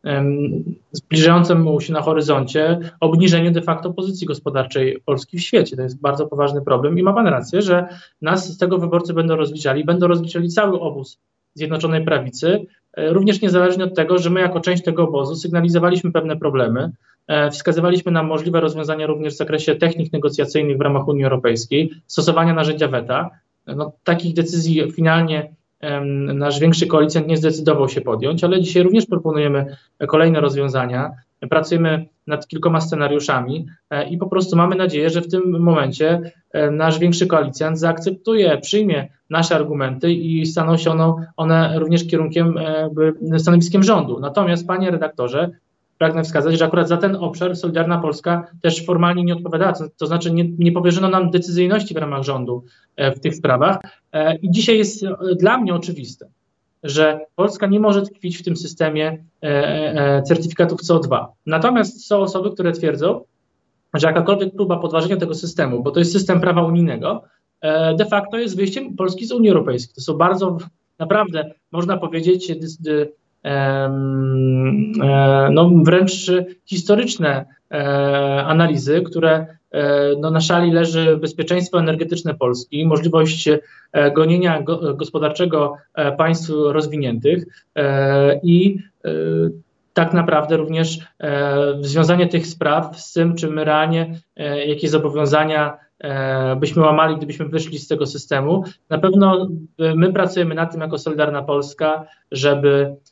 em, 0.04 0.64
zbliżającemu 0.92 1.80
się 1.80 1.92
na 1.92 2.02
horyzoncie 2.02 2.78
obniżeniu 3.00 3.50
de 3.50 3.62
facto 3.62 3.92
pozycji 3.92 4.26
gospodarczej 4.26 5.00
Polski 5.04 5.38
w 5.38 5.42
świecie. 5.42 5.76
To 5.76 5.82
jest 5.82 6.00
bardzo 6.00 6.26
poważny 6.26 6.62
problem 6.62 6.98
i 6.98 7.02
ma 7.02 7.12
Pan 7.12 7.26
rację, 7.26 7.62
że 7.62 7.88
nas 8.22 8.52
z 8.52 8.58
tego 8.58 8.78
wyborcy 8.78 9.14
będą 9.14 9.36
rozliczali, 9.36 9.84
będą 9.84 10.06
rozliczali 10.06 10.48
cały 10.48 10.80
obóz 10.80 11.18
Zjednoczonej 11.54 12.04
Prawicy, 12.04 12.66
również 12.96 13.40
niezależnie 13.42 13.84
od 13.84 13.94
tego, 13.94 14.18
że 14.18 14.30
my 14.30 14.40
jako 14.40 14.60
część 14.60 14.84
tego 14.84 15.02
obozu 15.02 15.34
sygnalizowaliśmy 15.34 16.12
pewne 16.12 16.36
problemy, 16.36 16.92
E, 17.26 17.50
Wskazywaliśmy 17.50 18.12
na 18.12 18.22
możliwe 18.22 18.60
rozwiązania 18.60 19.06
również 19.06 19.34
w 19.34 19.36
zakresie 19.36 19.74
technik 19.74 20.12
negocjacyjnych 20.12 20.78
w 20.78 20.80
ramach 20.80 21.08
Unii 21.08 21.24
Europejskiej, 21.24 21.90
stosowania 22.06 22.54
narzędzia 22.54 22.88
weta. 22.88 23.30
No, 23.66 23.92
takich 24.04 24.34
decyzji 24.34 24.92
finalnie 24.92 25.54
nasz 26.34 26.60
większy 26.60 26.86
koalicjant 26.86 27.26
nie 27.26 27.36
zdecydował 27.36 27.88
się 27.88 28.00
podjąć, 28.00 28.44
ale 28.44 28.60
dzisiaj 28.60 28.82
również 28.82 29.06
proponujemy 29.06 29.76
kolejne 30.08 30.40
rozwiązania. 30.40 31.10
Pracujemy 31.50 32.06
nad 32.26 32.48
kilkoma 32.48 32.80
scenariuszami 32.80 33.66
e, 33.90 34.08
i 34.08 34.18
po 34.18 34.26
prostu 34.26 34.56
mamy 34.56 34.76
nadzieję, 34.76 35.10
że 35.10 35.20
w 35.20 35.28
tym 35.28 35.60
momencie 35.60 36.32
e, 36.52 36.70
nasz 36.70 36.98
większy 36.98 37.26
koalicjant 37.26 37.78
zaakceptuje, 37.78 38.58
przyjmie 38.58 39.08
nasze 39.30 39.54
argumenty 39.54 40.12
i 40.12 40.46
staną 40.46 40.76
się 40.76 40.90
one, 40.90 41.32
one 41.36 41.78
również 41.78 42.06
kierunkiem, 42.06 42.58
e, 43.32 43.38
stanowiskiem 43.38 43.82
rządu. 43.82 44.20
Natomiast, 44.20 44.66
panie 44.66 44.90
redaktorze, 44.90 45.50
pragnę 46.02 46.24
wskazać, 46.24 46.58
że 46.58 46.64
akurat 46.64 46.88
za 46.88 46.96
ten 46.96 47.16
obszar 47.16 47.56
Solidarna 47.56 47.98
Polska 47.98 48.46
też 48.62 48.86
formalnie 48.86 49.24
nie 49.24 49.34
odpowiadała, 49.34 49.72
to, 49.96 50.06
znaczy 50.06 50.32
nie, 50.32 50.44
nie 50.58 50.72
powierzono 50.72 51.08
nam 51.08 51.30
decyzyjności 51.30 51.94
w 51.94 51.96
ramach 51.96 52.22
rządu 52.22 52.64
e, 52.96 53.12
w 53.12 53.20
tych 53.20 53.34
sprawach. 53.34 53.78
E, 54.12 54.36
I 54.36 54.50
dzisiaj 54.50 54.78
jest 54.78 55.04
e, 55.04 55.16
dla 55.40 55.58
mnie 55.58 55.74
oczywiste, 55.74 56.28
że 56.82 57.20
Polska 57.34 57.66
nie 57.66 57.80
może 57.80 58.02
tkwić 58.02 58.38
w 58.38 58.42
tym 58.42 58.56
systemie 58.56 59.24
certyfikatów 60.24 60.80
CO2. 60.82 61.26
Natomiast 61.46 62.06
są 62.06 62.18
osoby, 62.18 62.50
które 62.50 62.72
twierdzą, 62.72 63.24
że 63.94 64.06
jakakolwiek 64.06 64.54
próba 64.54 64.76
podważenia 64.76 65.16
tego 65.16 65.34
systemu, 65.34 65.82
bo 65.82 65.90
to 65.90 65.98
jest 65.98 66.12
system 66.12 66.40
prawa 66.40 66.62
unijnego, 66.62 67.22
de 67.98 68.06
facto 68.10 68.38
jest 68.38 68.56
wyjściem 68.56 68.96
Polski 68.96 69.26
z 69.26 69.32
Unii 69.32 69.50
Europejskiej. 69.50 69.94
To 69.94 70.00
są 70.00 70.14
bardzo, 70.14 70.58
naprawdę, 70.98 71.54
można 71.72 71.96
powiedzieć, 71.96 72.52
dy- 72.80 73.02
e, 73.02 73.21
no, 75.50 75.70
wręcz 75.84 76.30
historyczne 76.64 77.44
e, 77.70 78.44
analizy, 78.44 79.02
które 79.02 79.46
e, 79.70 80.10
no, 80.20 80.30
na 80.30 80.40
szali 80.40 80.70
leży 80.70 81.16
bezpieczeństwo 81.16 81.78
energetyczne 81.78 82.34
Polski, 82.34 82.86
możliwość 82.86 83.48
e, 83.48 83.60
gonienia 84.10 84.62
go, 84.62 84.94
gospodarczego 84.94 85.74
e, 85.94 86.12
państw 86.12 86.50
rozwiniętych 86.50 87.44
e, 87.76 88.40
i 88.42 88.78
e, 89.04 89.10
tak 89.92 90.12
naprawdę 90.12 90.56
również 90.56 90.98
e, 91.20 91.56
związanie 91.80 92.26
tych 92.26 92.46
spraw 92.46 93.00
z 93.00 93.12
tym, 93.12 93.34
czy 93.34 93.50
my 93.50 93.64
realnie 93.64 94.14
e, 94.36 94.66
jakie 94.66 94.88
zobowiązania 94.88 95.78
e, 95.98 96.56
byśmy 96.56 96.82
łamali, 96.82 97.16
gdybyśmy 97.16 97.48
wyszli 97.48 97.78
z 97.78 97.88
tego 97.88 98.06
systemu. 98.06 98.64
Na 98.90 98.98
pewno 98.98 99.48
e, 99.78 99.94
my 99.94 100.12
pracujemy 100.12 100.54
nad 100.54 100.72
tym 100.72 100.80
jako 100.80 100.98
Solidarna 100.98 101.42
Polska, 101.42 102.06
żeby, 102.32 102.96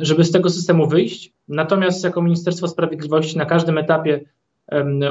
żeby 0.00 0.24
z 0.24 0.32
tego 0.32 0.50
systemu 0.50 0.88
wyjść. 0.88 1.32
Natomiast 1.48 2.04
jako 2.04 2.22
Ministerstwo 2.22 2.68
Sprawiedliwości 2.68 3.38
na 3.38 3.44
każdym 3.44 3.78
etapie 3.78 4.20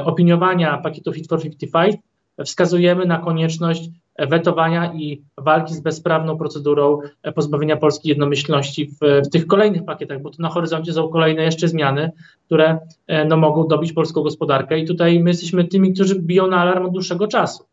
opiniowania 0.04 0.78
pakietu 0.78 1.12
Fit 1.12 1.28
for 1.28 1.42
55 1.42 1.96
wskazujemy 2.44 3.06
na 3.06 3.18
konieczność 3.18 3.90
wetowania 4.18 4.92
i 4.94 5.22
walki 5.38 5.74
z 5.74 5.80
bezprawną 5.80 6.38
procedurą 6.38 6.98
e, 7.22 7.32
pozbawienia 7.32 7.76
Polski 7.76 8.08
jednomyślności 8.08 8.86
w, 8.86 9.26
w 9.26 9.30
tych 9.30 9.46
kolejnych 9.46 9.84
pakietach, 9.84 10.22
bo 10.22 10.30
tu 10.30 10.42
na 10.42 10.48
horyzoncie 10.48 10.92
są 10.92 11.08
kolejne 11.08 11.42
jeszcze 11.42 11.68
zmiany, 11.68 12.10
które 12.46 12.78
e, 13.06 13.24
no, 13.24 13.36
mogą 13.36 13.68
dobić 13.68 13.92
polską 13.92 14.22
gospodarkę 14.22 14.78
i 14.78 14.86
tutaj 14.86 15.20
my 15.20 15.30
jesteśmy 15.30 15.64
tymi, 15.64 15.94
którzy 15.94 16.20
biją 16.20 16.46
na 16.46 16.56
alarm 16.60 16.86
od 16.86 16.92
dłuższego 16.92 17.26
czasu. 17.26 17.64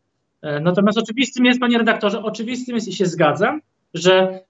E, 0.42 0.60
Natomiast 0.60 0.98
oczywistym 0.98 1.44
jest, 1.44 1.60
panie 1.60 1.78
redaktorze, 1.78 2.22
oczywistym 2.22 2.74
jest 2.74 2.88
i 2.88 2.92
się 2.92 3.06
zgadzam, 3.06 3.60
że 3.94 4.40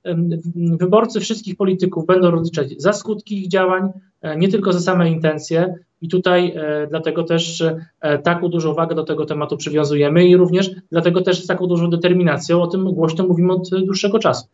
wyborcy 0.80 1.20
wszystkich 1.20 1.56
polityków 1.56 2.06
będą 2.06 2.30
rozliczać 2.30 2.82
za 2.82 2.92
skutki 2.92 3.38
ich 3.42 3.48
działań, 3.48 3.90
e, 4.22 4.36
nie 4.36 4.48
tylko 4.48 4.72
za 4.72 4.80
same 4.80 5.10
intencje. 5.10 5.74
I 6.02 6.08
tutaj 6.08 6.52
e, 6.56 6.86
dlatego 6.90 7.24
też 7.24 7.60
e, 8.00 8.18
taką 8.18 8.48
dużą 8.48 8.74
wagę 8.74 8.94
do 8.94 9.04
tego 9.04 9.26
tematu 9.26 9.56
przywiązujemy 9.56 10.26
i 10.26 10.36
również 10.36 10.70
dlatego 10.92 11.20
też 11.22 11.44
z 11.44 11.46
taką 11.46 11.66
dużą 11.66 11.90
determinacją 11.90 12.62
o 12.62 12.66
tym 12.66 12.84
głośno 12.84 13.26
mówimy 13.26 13.52
od 13.52 13.68
dłuższego 13.84 14.18
czasu. 14.18 14.46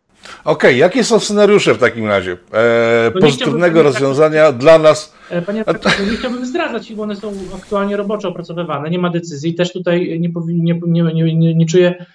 Okej, 0.45 0.79
jakie 0.79 1.05
są 1.05 1.19
scenariusze 1.19 1.75
w 1.75 1.79
takim 1.79 2.07
razie 2.07 2.37
e, 2.53 3.11
No 3.15 3.21
pozytywnego 3.21 3.61
chciałbym- 3.81 3.93
rozwiązania 3.93 4.53
dla 4.53 4.79
nas? 4.79 5.15
Panie 5.47 5.59
redaktorze, 5.59 6.07
nie 6.11 6.17
chciałbym 6.17 6.47
zdradzać, 6.47 6.95
bo 6.95 7.03
one 7.03 7.17
są 7.17 7.33
aktualnie 7.57 7.97
roboczo 7.97 8.29
opracowywane, 8.29 8.91
nie 8.91 8.99
ma 8.99 9.11
decyzji. 9.11 9.55
Też 9.55 9.73
tutaj 9.73 10.21
nie, 10.21 10.31
nie, 10.47 11.03
nie, 11.03 11.35
nie, 11.35 11.55
nie, 11.55 11.67
czuję 11.67 12.07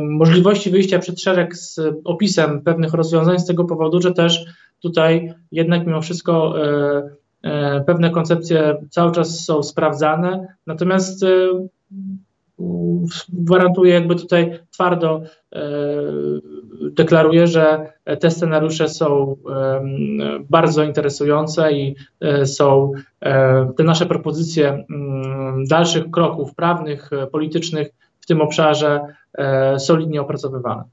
możliwości 0.00 0.70
wyjścia 0.70 0.98
przed 0.98 1.20
szereg 1.20 1.56
z 1.56 1.80
opisem 2.04 2.62
pewnych 2.62 2.94
rozwiązań 2.94 3.38
z 3.38 3.46
tego 3.46 3.64
powodu, 3.64 4.00
że 4.02 4.12
też 4.12 4.46
tutaj 4.80 5.34
jednak 5.52 5.86
mimo 5.86 6.00
wszystko 6.00 6.54
e, 6.64 7.10
e, 7.42 7.80
pewne 7.80 8.10
koncepcje 8.10 8.76
cały 8.90 9.12
czas 9.12 9.44
są 9.44 9.62
sprawdzane, 9.62 10.46
natomiast 10.66 11.22
e, 11.22 11.28
gwarantuję 13.28 13.94
jakby 13.94 14.16
tutaj 14.16 14.58
twardo 14.70 15.22
deklaruję, 16.90 17.46
że 17.46 17.92
te 18.20 18.30
scenariusze 18.30 18.88
są 18.88 19.36
bardzo 20.50 20.82
interesujące 20.82 21.72
i 21.72 21.94
są 22.44 22.92
te 23.76 23.84
nasze 23.84 24.06
propozycje 24.06 24.84
mm, 24.90 25.64
dalszych 25.64 26.10
kroków 26.10 26.54
prawnych, 26.54 27.10
politycznych 27.32 27.88
w 28.24 28.26
tym 28.26 28.40
obszarze 28.40 29.00
e, 29.38 29.78
solidnie 29.78 30.20
opracowywane. 30.20 30.84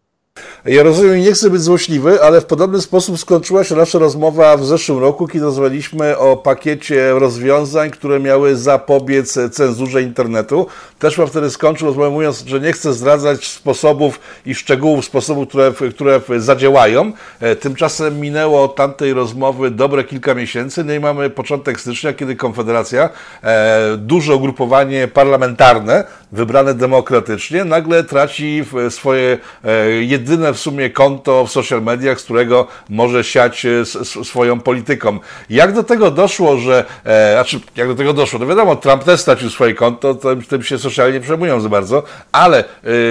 Ja 0.66 0.84
rozumiem, 0.84 1.20
nie 1.20 1.32
chcę 1.32 1.50
być 1.50 1.62
złośliwy, 1.62 2.24
ale 2.24 2.42
w 2.42 2.46
podobny 2.46 2.82
sposób 2.82 3.20
skończyła 3.20 3.64
się 3.64 3.76
nasza 3.76 4.00
rozmowa 4.00 4.58
w 4.58 4.66
zeszłym 4.66 5.00
roku, 5.00 5.28
kiedy 5.28 5.46
rozmawialiśmy 5.46 6.18
o 6.18 6.38
pakiecie 6.38 7.12
rozwiązań, 7.12 7.92
które 7.92 8.20
miały 8.20 8.56
zapobiec 8.56 9.40
cenzurze 9.52 10.02
internetu. 10.02 10.68
Też 11.00 11.18
mam 11.18 11.28
wtedy 11.28 11.50
skończył 11.50 11.88
rozmowę 11.88 12.10
mówiąc, 12.10 12.44
że 12.48 12.60
nie 12.60 12.74
chcę 12.74 12.94
zdradzać 12.94 13.48
sposobów 13.48 14.20
i 14.46 14.56
szczegółów 14.56 15.06
sposobów, 15.06 15.48
które, 15.48 15.74
które 15.96 16.22
zadziałają. 16.38 17.12
E, 17.40 17.56
Tymczasem 17.56 18.20
minęło 18.20 18.64
od 18.64 18.76
tamtej 18.76 19.14
rozmowy 19.14 19.72
dobre 19.72 20.04
kilka 20.04 20.34
miesięcy, 20.34 20.84
no 20.84 20.94
i 20.94 21.00
mamy 21.00 21.30
początek 21.30 21.82
stycznia, 21.82 22.14
kiedy 22.14 22.36
Konfederacja, 22.36 23.10
e, 23.44 23.98
duże 23.98 24.36
ugrupowanie 24.36 25.08
parlamentarne, 25.08 26.04
wybrane 26.32 26.74
demokratycznie, 26.74 27.66
nagle 27.66 28.04
traci 28.04 28.64
swoje 28.90 29.38
e, 29.64 30.04
jedyne 30.32 30.54
w 30.54 30.60
sumie 30.60 30.90
konto 30.90 31.46
w 31.46 31.52
social 31.52 31.82
mediach, 31.82 32.20
z 32.20 32.24
którego 32.24 32.68
może 32.90 33.24
siać 33.24 33.66
e, 33.66 33.86
swoją 34.24 34.60
polityką. 34.60 35.20
Jak 35.50 35.74
do 35.74 35.84
tego 35.84 36.12
doszło, 36.12 36.58
że, 36.58 36.86
e, 37.06 37.34
znaczy, 37.34 37.60
jak 37.76 37.88
do 37.88 37.96
tego 37.96 38.14
doszło? 38.14 38.40
No 38.40 38.46
wiadomo, 38.46 38.76
Trump 38.76 39.04
też 39.04 39.20
stracił 39.20 39.50
swoje 39.50 39.74
konto, 39.74 40.16
to, 40.16 40.36
tym 40.50 40.64
się 40.64 40.78
socialnie 40.78 41.14
nie 41.14 41.24
przejmują 41.24 41.62
za 41.62 41.70
bardzo, 41.70 42.04
ale 42.32 42.60
e, 42.60 42.64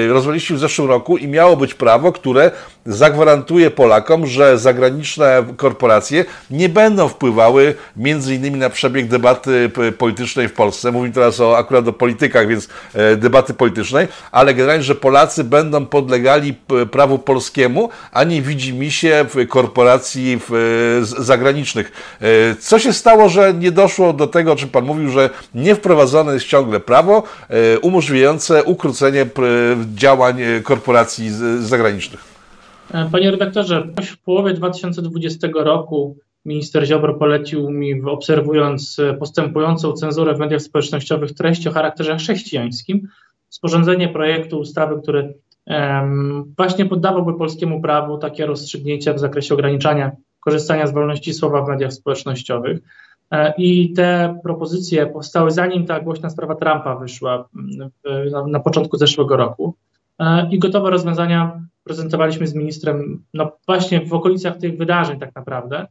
rozwaliliście 0.09 0.55
w 0.55 0.59
zeszłym 0.59 0.89
roku 0.89 1.17
i 1.17 1.29
miało 1.29 1.57
być 1.57 1.75
prawo, 1.75 2.12
które 2.12 2.50
zagwarantuje 2.87 3.71
Polakom, 3.71 4.27
że 4.27 4.59
zagraniczne 4.59 5.45
korporacje 5.57 6.25
nie 6.51 6.69
będą 6.69 7.09
wpływały 7.09 7.75
między 7.97 8.35
innymi 8.35 8.59
na 8.59 8.71
przebieg 8.71 9.09
debaty 9.09 9.71
politycznej 9.99 10.49
w 10.49 10.53
Polsce. 10.53 10.93
Mówimy 10.93 11.15
teraz 11.15 11.41
o, 11.41 11.59
akurat 11.59 11.89
o 11.89 11.93
politykach, 11.93 12.49
więc 12.49 12.69
e, 12.95 13.17
debaty 13.17 13.55
politycznej, 13.55 14.09
ale 14.33 14.55
generalnie, 14.55 14.83
że 14.83 14.95
Polacy 14.95 15.45
będą 15.45 15.87
podlegali 15.87 16.55
prawu 16.91 17.19
polskiemu, 17.19 17.89
a 18.13 18.25
nie 18.25 18.43
widzi 18.43 18.75
mi 18.75 18.91
się 18.91 19.27
w 19.35 19.49
korporacji 19.49 20.41
zagranicznych. 21.03 21.93
E, 22.21 22.57
co 22.57 22.79
się 22.79 22.93
stało, 22.93 23.29
że 23.29 23.55
nie 23.55 23.73
doszło 23.73 24.13
do 24.13 24.27
tego, 24.27 24.53
o 24.53 24.57
czym 24.57 24.69
Pan 24.69 24.85
mówił, 24.85 25.11
że 25.11 25.31
nie 25.55 25.75
wprowadzone 25.75 26.35
jest 26.35 26.47
ciągle 26.47 26.81
prawo 26.81 27.23
e, 27.49 27.79
umożliwiające 27.79 28.65
ukrócenie 28.65 29.27
działań 29.95 30.39
korporacji 30.65 31.31
zagranicznych? 31.61 32.39
Panie 33.12 33.30
redaktorze, 33.30 33.88
w 34.02 34.18
połowie 34.18 34.54
2020 34.54 35.49
roku 35.54 36.16
minister 36.44 36.87
Ziobro 36.87 37.14
polecił 37.14 37.70
mi, 37.70 38.02
obserwując 38.02 38.97
postępującą 39.18 39.92
cenzurę 39.92 40.35
w 40.35 40.38
mediach 40.38 40.62
społecznościowych 40.62 41.35
treści 41.35 41.68
o 41.68 41.73
charakterze 41.73 42.16
chrześcijańskim, 42.16 43.09
sporządzenie 43.49 44.09
projektu 44.09 44.59
ustawy, 44.59 45.02
który 45.02 45.35
um, 45.66 46.54
właśnie 46.56 46.87
poddawałby 46.87 47.35
polskiemu 47.38 47.80
prawu 47.80 48.18
takie 48.18 48.47
rozstrzygnięcia 48.47 49.12
w 49.12 49.18
zakresie 49.18 49.54
ograniczania 49.54 50.12
korzystania 50.40 50.87
z 50.87 50.92
wolności 50.92 51.35
słowa 51.35 51.62
w 51.62 51.68
mediach 51.68 51.92
społecznościowych. 51.92 52.80
E, 53.30 53.54
I 53.59 53.92
te 53.92 54.38
propozycje 54.42 55.06
powstały 55.06 55.50
zanim 55.50 55.87
ta 55.87 56.00
głośna 56.00 56.30
sprawa 56.30 56.54
Trumpa 56.54 56.97
wyszła 56.97 57.49
na, 58.32 58.47
na 58.47 58.61
początku 58.61 58.97
zeszłego 58.97 59.37
roku. 59.37 59.75
E, 60.18 60.49
I 60.50 60.59
gotowe 60.59 60.90
rozwiązania 60.90 61.62
prezentowaliśmy 61.85 62.47
z 62.47 62.55
ministrem 62.55 63.25
no 63.35 63.53
właśnie 63.67 64.07
w 64.07 64.15
okolicach 64.15 64.57
tych 64.57 64.77
wydarzeń 64.77 65.21
tak 65.21 65.35
naprawdę 65.35 65.87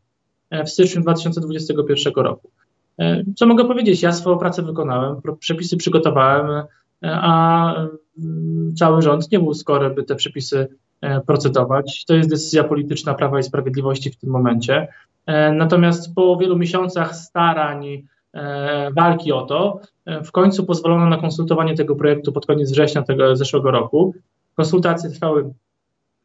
e, 0.49 0.63
w 0.63 0.69
styczniu 0.69 1.01
2021 1.01 2.13
roku. 2.15 2.51
Co 3.35 3.45
mogę 3.45 3.65
powiedzieć? 3.65 4.01
Ja 4.01 4.11
swoją 4.11 4.37
pracę 4.37 4.61
wykonałem, 4.61 5.21
przepisy 5.39 5.77
przygotowałem, 5.77 6.63
a 7.01 7.73
mm, 8.17 8.75
cały 8.75 9.01
rząd 9.01 9.31
nie 9.31 9.39
był 9.39 9.53
skory, 9.53 9.89
by 9.89 10.03
te 10.03 10.15
przepisy 10.15 10.67
e, 11.01 11.21
procedować. 11.21 12.05
To 12.05 12.15
jest 12.15 12.29
decyzja 12.29 12.63
polityczna 12.63 13.13
Prawa 13.13 13.39
i 13.39 13.43
Sprawiedliwości 13.43 14.11
w 14.11 14.17
tym 14.17 14.29
momencie. 14.29 14.87
E, 15.25 15.51
natomiast 15.51 16.15
po 16.15 16.37
wielu 16.37 16.57
miesiącach 16.57 17.15
starań, 17.15 18.03
e, 18.33 18.91
walki 18.95 19.31
o 19.31 19.41
to, 19.41 19.79
w 20.25 20.31
końcu 20.31 20.65
pozwolono 20.65 21.05
na 21.05 21.17
konsultowanie 21.17 21.75
tego 21.75 21.95
projektu 21.95 22.31
pod 22.31 22.45
koniec 22.45 22.71
września 22.71 23.01
tego 23.01 23.35
zeszłego 23.35 23.71
roku. 23.71 24.13
Konsultacje 24.55 25.09
trwały 25.09 25.53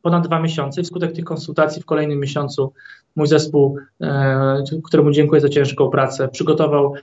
ponad 0.04 0.26
dwa 0.26 0.40
miesiące. 0.40 0.82
Wskutek 0.82 1.12
tych 1.12 1.24
konsultacji 1.24 1.82
w 1.82 1.84
kolejnym 1.84 2.20
miesiącu 2.20 2.72
mój 3.16 3.26
zespół, 3.26 3.78
e, 4.00 4.62
któremu 4.84 5.10
dziękuję 5.10 5.40
za 5.40 5.48
ciężką 5.48 5.90
pracę, 5.90 6.28
przygotował 6.28 6.94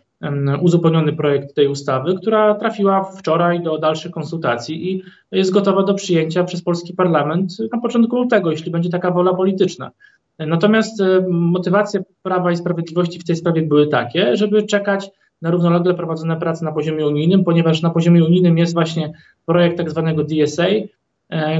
uzupełniony 0.61 1.13
projekt 1.13 1.55
tej 1.55 1.67
ustawy, 1.67 2.15
która 2.21 2.55
trafiła 2.55 3.03
wczoraj 3.03 3.63
do 3.63 3.77
dalszych 3.77 4.11
konsultacji 4.11 4.91
i 4.91 5.03
jest 5.31 5.51
gotowa 5.51 5.83
do 5.83 5.93
przyjęcia 5.93 6.43
przez 6.43 6.61
polski 6.61 6.93
parlament 6.93 7.51
na 7.73 7.81
początku 7.81 8.15
lutego, 8.15 8.51
jeśli 8.51 8.71
będzie 8.71 8.89
taka 8.89 9.11
wola 9.11 9.33
polityczna. 9.33 9.91
Natomiast 10.39 11.01
e, 11.01 11.25
motywacje 11.29 12.03
Prawa 12.23 12.51
i 12.51 12.57
Sprawiedliwości 12.57 13.19
w 13.19 13.23
tej 13.23 13.35
sprawie 13.35 13.61
były 13.61 13.87
takie, 13.87 14.37
żeby 14.37 14.63
czekać 14.63 15.09
na 15.41 15.51
równolegle 15.51 15.93
prowadzone 15.93 16.37
prace 16.37 16.65
na 16.65 16.71
poziomie 16.71 17.07
unijnym, 17.07 17.43
ponieważ 17.43 17.81
na 17.81 17.89
poziomie 17.89 18.23
unijnym 18.25 18.57
jest 18.57 18.73
właśnie 18.73 19.13
projekt 19.45 19.77
tak 19.77 19.89
zwanego 19.89 20.23
DSA, 20.23 20.67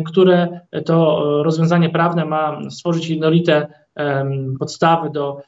które 0.06 0.60
to 0.86 1.24
rozwiązanie 1.44 1.90
prawne 1.90 2.26
ma 2.26 2.70
stworzyć 2.70 3.10
jednolite 3.10 3.68
podstawy 4.60 5.10
do 5.10 5.42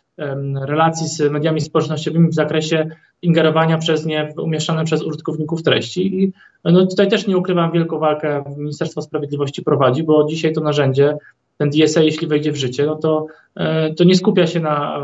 relacji 0.66 1.08
z 1.08 1.32
mediami 1.32 1.62
społecznościowymi 1.62 2.30
w 2.30 2.34
zakresie 2.34 2.90
ingerowania 3.22 3.78
przez 3.78 4.06
nie 4.06 4.34
umieszczane 4.38 4.84
przez 4.84 5.04
użytkowników 5.04 5.64
treści. 5.64 6.24
I 6.24 6.34
no 6.64 6.86
tutaj 6.86 7.08
też 7.08 7.28
nie 7.28 7.38
ukrywam, 7.38 7.72
wielką 7.72 8.00
walkę 8.00 8.44
Ministerstwo 8.58 9.02
Sprawiedliwości 9.02 9.64
prowadzi, 9.64 10.04
bo 10.04 10.24
dzisiaj 10.24 10.54
to 10.54 10.62
narzędzie, 10.62 11.18
ten 11.58 11.70
DSA, 11.70 12.02
jeśli 12.02 12.28
wejdzie 12.28 12.52
w 12.52 12.56
życie, 12.56 12.86
no 12.86 12.96
to, 12.96 13.26
e, 13.56 13.94
to 13.94 14.04
nie 14.04 14.16
skupia 14.16 14.48
się 14.48 14.60
na 14.60 15.00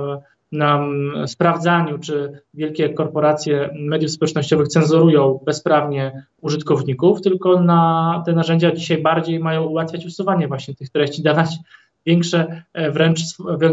na 0.52 0.88
sprawdzaniu, 1.28 2.00
czy 2.00 2.42
wielkie 2.54 2.90
korporacje 2.90 3.70
mediów 3.80 4.12
społecznościowych 4.12 4.68
cenzurują 4.68 5.40
bezprawnie 5.46 6.26
użytkowników, 6.42 7.22
tylko 7.22 7.62
na 7.62 8.24
te 8.26 8.34
narzędzia 8.34 8.72
dzisiaj 8.72 9.02
bardziej 9.02 9.40
mają 9.40 9.64
ułatwiać 9.64 10.06
usuwanie 10.06 10.48
właśnie 10.48 10.76
tych 10.76 10.90
treści, 10.90 11.24
dawać 11.24 11.58
większe, 12.06 12.64
e, 12.74 12.92
wręcz 12.92 13.20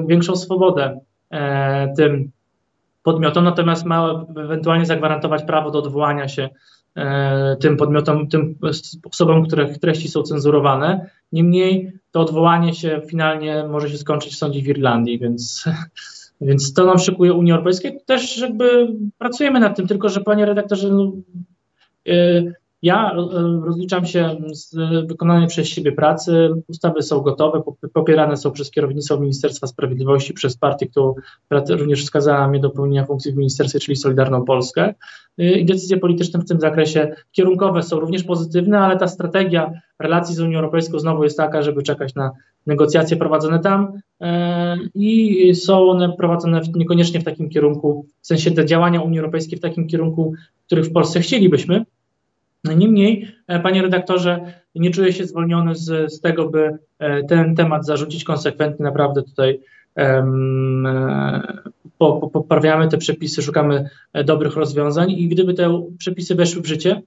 większą 0.07 0.37
swobodę 0.37 1.01
e, 1.31 1.95
tym 1.97 2.31
podmiotom, 3.03 3.45
natomiast 3.45 3.85
ma 3.85 4.27
ewentualnie 4.37 4.87
zagwarantować 4.87 5.43
prawo 5.43 5.71
do 5.71 5.79
odwołania 5.79 6.29
się 6.29 6.49
e, 6.97 7.57
tym 7.61 7.77
podmiotom, 7.77 8.29
tym 8.29 8.59
osobom, 9.05 9.47
których 9.47 9.79
treści 9.79 10.09
są 10.09 10.23
cenzurowane. 10.23 11.11
Niemniej 11.33 11.93
to 12.11 12.21
odwołanie 12.21 12.75
się 12.75 13.01
finalnie 13.11 13.65
może 13.65 13.91
się 13.91 13.99
skończyć 13.99 14.35
w 14.35 14.39
sądzie 14.39 14.62
w 14.62 14.69
Irlandii, 14.69 15.19
więc 15.19 15.65
Więc 16.40 16.72
to 16.72 16.87
nam 16.87 16.99
szykuje 16.99 17.33
Unia 17.33 17.55
Europejska. 17.55 17.88
Też 18.07 18.38
jakby 18.38 18.88
pracujemy 19.18 19.61
nad 19.61 19.77
tym, 19.77 19.87
tylko 19.87 20.09
że 20.09 20.20
panie 20.20 20.46
redaktorze, 20.46 20.88
no, 20.88 21.12
yy, 22.05 22.55
ja 22.83 23.12
e, 23.12 23.17
rozliczam 23.65 24.07
się 24.07 24.37
z 24.53 24.77
wykonanej 25.09 25.49
przez 25.49 25.69
siebie 25.69 25.93
pracy. 25.93 26.49
Ustawy 26.69 27.03
są 27.03 27.21
gotowe, 27.21 27.62
popierane 27.93 28.37
są 28.37 28.51
przez 28.51 28.71
kierownictwo 28.71 29.21
Ministerstwa 29.21 29.67
Sprawiedliwości, 29.67 30.35
przez 30.35 30.57
partię, 30.57 30.87
którą 30.87 31.15
również 31.69 32.05
wskazała 32.05 32.49
mnie 32.49 32.61
do 32.61 32.71
pełnienia 32.71 33.05
funkcji 33.05 33.33
w 33.33 33.37
ministerstwie, 33.37 33.81
czyli 33.81 33.97
Solidarną 33.97 34.45
Polskę. 34.45 34.95
Y, 35.41 35.45
I 35.45 35.65
decyzje 35.65 35.97
polityczne 35.97 36.41
w 36.41 36.49
tym 36.49 36.61
zakresie 36.61 37.15
kierunkowe 37.33 37.83
są 37.83 38.01
również 38.01 38.25
pozytywne, 38.25 38.79
ale 38.79 38.99
ta 38.99 39.09
strategia 39.09 39.73
relacji 39.99 40.35
z 40.35 40.41
Unią 40.41 40.59
Europejską 40.59 40.99
znowu 40.99 41.25
jest 41.25 41.37
taka, 41.37 41.62
żeby 41.62 41.83
czekać 41.83 42.15
na 42.15 42.31
negocjacje 42.67 43.17
prowadzone 43.17 43.59
tam 43.59 43.93
e, 44.21 44.77
i 44.95 45.55
są 45.55 45.91
one 45.91 46.12
prowadzone 46.12 46.61
niekoniecznie 46.75 47.21
w 47.21 47.25
takim 47.25 47.49
kierunku, 47.49 48.07
w 48.21 48.27
sensie 48.27 48.51
te 48.51 48.67
działania 48.67 49.01
Unii 49.01 49.19
Europejskiej 49.19 49.59
w 49.59 49.62
takim 49.62 49.87
kierunku, 49.87 50.33
których 50.67 50.85
w 50.85 50.93
Polsce 50.93 51.21
chcielibyśmy. 51.21 51.85
Niemniej, 52.74 53.29
e, 53.46 53.61
panie 53.61 53.83
redaktorze, 53.83 54.52
nie 54.74 54.90
czuję 54.90 55.12
się 55.12 55.26
zwolniony 55.26 55.74
z, 55.74 56.12
z 56.12 56.20
tego, 56.20 56.48
by 56.48 56.79
e, 56.98 57.24
ten 57.24 57.55
temat 57.55 57.87
zarzucić 57.87 58.24
konsekwentnie. 58.24 58.85
Naprawdę 58.85 59.22
tutaj 59.22 59.61
um, 59.96 60.88
po, 61.98 62.12
po, 62.12 62.31
poprawiamy 62.31 62.88
te 62.88 62.98
przepisy, 62.98 63.42
szukamy 63.42 63.90
dobrych 64.24 64.57
rozwiązań 64.57 65.11
i 65.11 65.29
gdyby 65.29 65.55
te 65.55 65.83
przepisy 65.98 66.35
weszły 66.35 66.62
w 66.62 66.66
życie, 66.66 67.02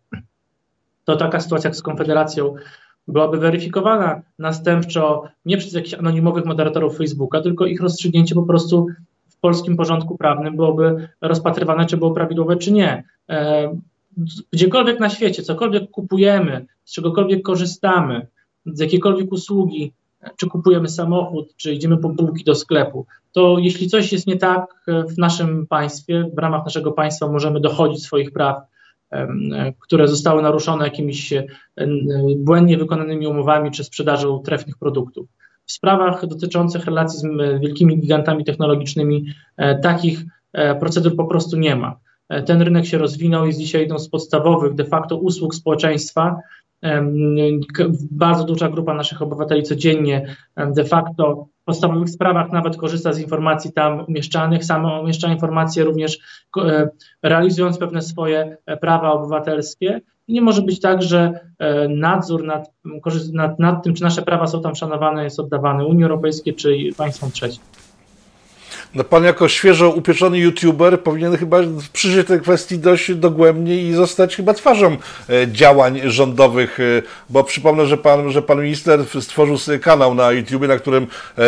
to 1.05 1.15
taka 1.15 1.39
sytuacja 1.39 1.67
jak 1.67 1.75
z 1.75 1.81
Konfederacją 1.81 2.55
byłaby 3.07 3.37
weryfikowana 3.37 4.21
następczo 4.39 5.23
nie 5.45 5.57
przez 5.57 5.73
jakichś 5.73 5.93
anonimowych 5.93 6.45
moderatorów 6.45 6.97
Facebooka, 6.97 7.41
tylko 7.41 7.65
ich 7.65 7.81
rozstrzygnięcie 7.81 8.35
po 8.35 8.43
prostu 8.43 8.87
w 9.29 9.37
polskim 9.37 9.77
porządku 9.77 10.17
prawnym 10.17 10.55
byłoby 10.55 11.09
rozpatrywane, 11.21 11.85
czy 11.85 11.97
było 11.97 12.11
prawidłowe, 12.11 12.55
czy 12.55 12.71
nie 12.71 13.03
gdziekolwiek 14.53 14.99
na 14.99 15.09
świecie, 15.09 15.43
cokolwiek 15.43 15.91
kupujemy, 15.91 16.65
z 16.85 16.93
czegokolwiek 16.93 17.41
korzystamy, 17.41 18.27
z 18.65 18.79
jakiejkolwiek 18.79 19.31
usługi, 19.31 19.93
czy 20.37 20.47
kupujemy 20.47 20.89
samochód, 20.89 21.55
czy 21.55 21.73
idziemy 21.73 21.97
po 21.97 22.09
bułki 22.09 22.43
do 22.43 22.55
sklepu, 22.55 23.05
to 23.31 23.57
jeśli 23.59 23.87
coś 23.87 24.11
jest 24.11 24.27
nie 24.27 24.37
tak 24.37 24.83
w 24.87 25.17
naszym 25.17 25.67
państwie, 25.67 26.29
w 26.33 26.39
ramach 26.39 26.65
naszego 26.65 26.91
państwa 26.91 27.27
możemy 27.27 27.59
dochodzić 27.59 28.03
swoich 28.03 28.31
praw, 28.31 28.57
które 29.79 30.07
zostały 30.07 30.41
naruszone 30.41 30.85
jakimiś 30.85 31.33
błędnie 32.37 32.77
wykonanymi 32.77 33.27
umowami 33.27 33.71
czy 33.71 33.83
sprzedażą 33.83 34.39
trefnych 34.39 34.77
produktów. 34.77 35.27
W 35.65 35.71
sprawach 35.71 36.25
dotyczących 36.25 36.85
relacji 36.85 37.19
z 37.19 37.23
wielkimi 37.61 37.99
gigantami 37.99 38.43
technologicznymi 38.45 39.25
e, 39.57 39.79
takich 39.79 40.19
e, 40.53 40.75
procedur 40.75 41.15
po 41.15 41.25
prostu 41.25 41.57
nie 41.57 41.75
ma. 41.75 41.95
Ten 42.45 42.61
rynek 42.61 42.85
się 42.85 42.97
rozwinął, 42.97 43.45
jest 43.45 43.59
dzisiaj 43.59 43.81
jedną 43.81 43.99
z 43.99 44.09
podstawowych 44.09 44.73
de 44.73 44.85
facto 44.85 45.17
usług 45.17 45.55
społeczeństwa. 45.55 46.35
Bardzo 48.11 48.43
duża 48.43 48.69
grupa 48.69 48.93
naszych 48.93 49.21
obywateli 49.21 49.63
codziennie 49.63 50.35
de 50.57 50.83
facto 50.85 51.47
w 51.61 51.63
podstawowych 51.65 52.09
sprawach 52.09 52.51
nawet 52.51 52.77
korzysta 52.77 53.13
z 53.13 53.19
informacji 53.19 53.73
tam 53.73 54.05
umieszczanych, 54.07 54.65
samo 54.65 55.01
umieszcza 55.01 55.27
informacje 55.27 55.83
również 55.83 56.19
e, 56.57 56.89
realizując 57.23 57.77
pewne 57.77 58.01
swoje 58.01 58.57
e, 58.65 58.77
prawa 58.77 59.11
obywatelskie. 59.11 60.01
I 60.27 60.33
nie 60.33 60.41
może 60.41 60.61
być 60.61 60.79
tak, 60.79 61.01
że 61.01 61.39
e, 61.59 61.87
nadzór 61.87 62.43
nad, 62.43 62.73
nad, 63.33 63.59
nad 63.59 63.83
tym, 63.83 63.93
czy 63.93 64.03
nasze 64.03 64.21
prawa 64.21 64.47
są 64.47 64.61
tam 64.61 64.75
szanowane, 64.75 65.23
jest 65.23 65.39
oddawany 65.39 65.85
Unii 65.85 66.03
Europejskiej 66.03 66.55
czy 66.55 66.77
państwom 66.97 67.31
trzecim. 67.31 67.63
No 68.95 69.03
pan 69.03 69.23
jako 69.23 69.47
świeżo 69.47 69.89
upieczony 69.89 70.39
youtuber 70.39 71.03
powinien 71.03 71.37
chyba 71.37 71.57
przyjrzeć 71.93 72.27
tej 72.27 72.39
kwestii 72.39 72.77
dość 72.79 73.13
dogłębnie 73.13 73.83
i 73.83 73.93
zostać 73.93 74.35
chyba 74.35 74.53
twarzą 74.53 74.97
e, 75.29 75.47
działań 75.47 76.01
rządowych, 76.03 76.79
e, 76.79 76.83
bo 77.29 77.43
przypomnę, 77.43 77.85
że 77.85 77.97
pan, 77.97 78.31
że 78.31 78.41
pan 78.41 78.61
minister 78.61 78.99
stworzył 79.21 79.57
kanał 79.81 80.15
na 80.15 80.31
YouTube, 80.31 80.67
na 80.67 80.77
którym 80.77 81.07
e, 81.37 81.41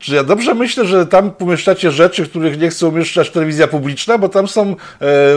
czy 0.00 0.14
ja 0.14 0.24
dobrze 0.24 0.54
myślę, 0.54 0.84
że 0.84 1.06
tam 1.06 1.30
pomieszczacie 1.30 1.90
rzeczy, 1.90 2.26
których 2.26 2.58
nie 2.58 2.70
chce 2.70 2.86
umieszczać 2.86 3.30
telewizja 3.30 3.66
publiczna, 3.68 4.18
bo 4.18 4.28
tam 4.28 4.48
są 4.48 4.76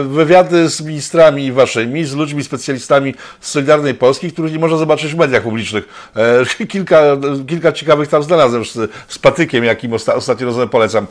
wywiady 0.04 0.68
z 0.68 0.80
ministrami 0.80 1.52
waszymi, 1.52 2.04
z 2.04 2.14
ludźmi, 2.14 2.44
specjalistami 2.44 3.14
z 3.40 3.50
Solidarnej 3.50 3.94
Polski, 3.94 4.32
których 4.32 4.52
nie 4.52 4.58
można 4.58 4.76
zobaczyć 4.76 5.14
w 5.14 5.16
mediach 5.18 5.42
publicznych. 5.42 6.12
Kilka, 6.68 7.02
kilka 7.48 7.72
ciekawych 7.72 8.08
tam 8.08 8.22
znalazłem 8.22 8.64
z, 8.64 8.90
z 9.08 9.18
Patykiem, 9.18 9.64
jakim 9.64 9.92
osta, 9.92 10.14
ostatnio 10.14 10.68
polecam. 10.68 11.06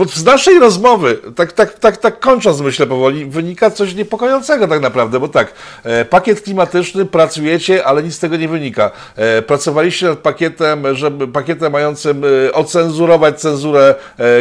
E, 0.00 0.08
z 0.14 0.24
naszej 0.24 0.58
rozmowy, 0.58 1.18
tak, 1.36 1.52
tak, 1.52 1.78
tak, 1.78 1.96
tak 1.96 2.20
kończąc 2.20 2.60
myślę 2.60 2.86
powoli, 2.86 3.26
wynika 3.26 3.70
coś 3.70 3.94
niepokojącego 3.94 4.68
tak 4.68 4.80
naprawdę, 4.80 5.20
bo 5.20 5.28
tak, 5.28 5.52
e, 5.84 6.04
pakiet 6.04 6.40
klimatyczny 6.40 7.04
pracujecie, 7.04 7.86
ale 7.86 8.02
nic 8.02 8.14
z 8.14 8.18
tego 8.18 8.36
nie 8.36 8.48
wynika. 8.48 8.90
E, 9.16 9.42
pracowaliście 9.42 10.06
nad 10.06 10.18
pakietem, 10.18 10.94
żeby, 10.96 11.28
pakietem 11.28 11.72
mającym 11.72 12.22
ocenzurować 12.52 13.40
cenzurę 13.40 13.94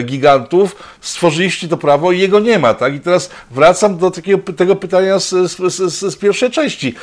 gigantów, 0.04 0.76
stworzyliście 1.02 1.68
to 1.68 1.78
prawo 1.78 2.12
i 2.12 2.20
jego 2.20 2.40
nie 2.40 2.60
ma, 2.60 2.74
tak? 2.74 2.96
I 2.96 3.00
teraz 3.00 3.30
wracam 3.52 3.98
do 3.98 4.12
takiego, 4.12 4.54
tego 4.54 4.76
pytania 4.76 5.20
z, 5.20 5.30
z, 5.30 5.74
z, 5.74 6.14
z 6.14 6.16
pierwszej 6.16 6.52
części. 6.52 6.96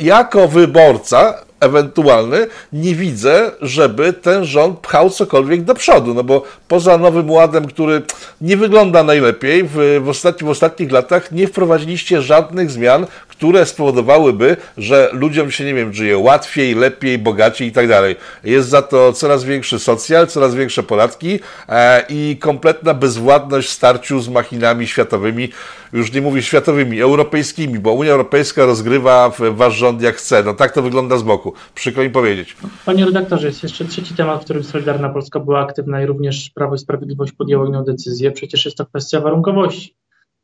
Jako 0.00 0.48
wyborca 0.48 1.43
ewentualny, 1.64 2.46
nie 2.72 2.94
widzę, 2.94 3.50
żeby 3.60 4.12
ten 4.12 4.44
rząd 4.44 4.78
pchał 4.78 5.10
cokolwiek 5.10 5.64
do 5.64 5.74
przodu, 5.74 6.14
no 6.14 6.24
bo 6.24 6.42
poza 6.68 6.98
Nowym 6.98 7.30
Ładem, 7.30 7.66
który 7.66 8.02
nie 8.40 8.56
wygląda 8.56 9.02
najlepiej, 9.02 9.64
w, 9.64 10.00
w, 10.04 10.08
ostatni, 10.08 10.46
w 10.46 10.50
ostatnich 10.50 10.92
latach 10.92 11.32
nie 11.32 11.46
wprowadziliście 11.46 12.22
żadnych 12.22 12.70
zmian, 12.70 13.06
które 13.36 13.66
spowodowałyby, 13.66 14.56
że 14.76 15.08
ludziom 15.12 15.50
się, 15.50 15.64
nie 15.64 15.74
wiem, 15.74 15.92
żyje 15.92 16.18
łatwiej, 16.18 16.74
lepiej, 16.74 17.18
bogaciej 17.18 17.68
i 17.68 17.72
tak 17.72 17.88
dalej. 17.88 18.16
Jest 18.44 18.68
za 18.68 18.82
to 18.82 19.12
coraz 19.12 19.44
większy 19.44 19.78
socjal, 19.78 20.26
coraz 20.26 20.54
większe 20.54 20.82
podatki 20.82 21.40
e, 21.68 22.04
i 22.08 22.36
kompletna 22.40 22.94
bezwładność 22.94 23.68
w 23.68 23.72
starciu 23.72 24.20
z 24.20 24.28
machinami 24.28 24.86
światowymi, 24.86 25.48
już 25.92 26.12
nie 26.12 26.22
mówię 26.22 26.42
światowymi, 26.42 27.00
europejskimi, 27.00 27.78
bo 27.78 27.92
Unia 27.92 28.12
Europejska 28.12 28.66
rozgrywa 28.66 29.32
wasz 29.52 29.74
rząd 29.74 30.02
jak 30.02 30.16
chce. 30.16 30.42
No 30.42 30.54
tak 30.54 30.72
to 30.72 30.82
wygląda 30.82 31.18
z 31.18 31.22
boku. 31.22 31.52
Przykro 31.74 32.02
mi 32.02 32.10
powiedzieć. 32.10 32.56
Panie 32.86 33.04
redaktorze, 33.04 33.46
jest 33.46 33.62
jeszcze 33.62 33.84
trzeci 33.84 34.14
temat, 34.14 34.40
w 34.40 34.44
którym 34.44 34.64
Solidarna 34.64 35.08
Polska 35.08 35.40
była 35.40 35.60
aktywna 35.60 36.02
i 36.02 36.06
również 36.06 36.50
Prawo 36.54 36.74
i 36.74 36.78
Sprawiedliwość 36.78 37.32
podjęło 37.32 37.66
inną 37.66 37.84
decyzję. 37.84 38.32
Przecież 38.32 38.64
jest 38.64 38.76
to 38.76 38.86
kwestia 38.86 39.20
warunkowości. 39.20 39.94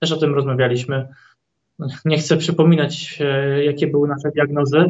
Też 0.00 0.12
o 0.12 0.16
tym 0.16 0.34
rozmawialiśmy. 0.34 1.08
Nie 2.04 2.18
chcę 2.18 2.36
przypominać, 2.36 3.18
e, 3.20 3.64
jakie 3.64 3.86
były 3.86 4.08
nasze 4.08 4.30
diagnozy. 4.34 4.84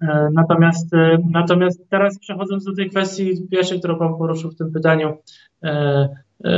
E, 0.00 0.28
natomiast, 0.32 0.94
e, 0.94 1.18
natomiast 1.30 1.88
teraz 1.88 2.18
przechodząc 2.18 2.64
do 2.64 2.74
tej 2.74 2.90
kwestii 2.90 3.48
pierwszej, 3.50 3.78
którą 3.78 3.98
Pan 3.98 4.18
poruszył 4.18 4.50
w 4.50 4.56
tym 4.56 4.72
pytaniu, 4.72 5.16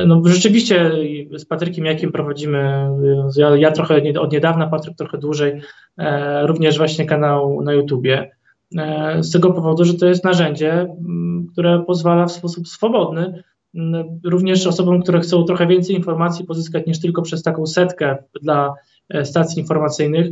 no 0.06 0.22
rzeczywiście 0.24 0.90
z 1.36 1.44
Patrykiem 1.44 1.84
Jakiem 1.84 2.12
prowadzimy, 2.12 2.88
ja, 3.36 3.56
ja 3.56 3.70
trochę 3.70 4.02
od 4.20 4.32
niedawna, 4.32 4.66
Patryk 4.66 4.96
trochę 4.96 5.18
dłużej, 5.18 5.60
również 6.42 6.78
właśnie 6.78 7.06
kanał 7.06 7.62
na 7.62 7.72
YouTubie. 7.72 8.30
Z 9.20 9.32
tego 9.32 9.52
powodu, 9.52 9.84
że 9.84 9.94
to 9.94 10.06
jest 10.06 10.24
narzędzie, 10.24 10.86
które 11.52 11.84
pozwala 11.86 12.26
w 12.26 12.32
sposób 12.32 12.68
swobodny 12.68 13.42
również 14.24 14.66
osobom, 14.66 15.02
które 15.02 15.20
chcą 15.20 15.44
trochę 15.44 15.66
więcej 15.66 15.96
informacji 15.96 16.46
pozyskać 16.46 16.86
niż 16.86 17.00
tylko 17.00 17.22
przez 17.22 17.42
taką 17.42 17.66
setkę 17.66 18.16
dla 18.42 18.74
stacji 19.24 19.60
informacyjnych. 19.60 20.26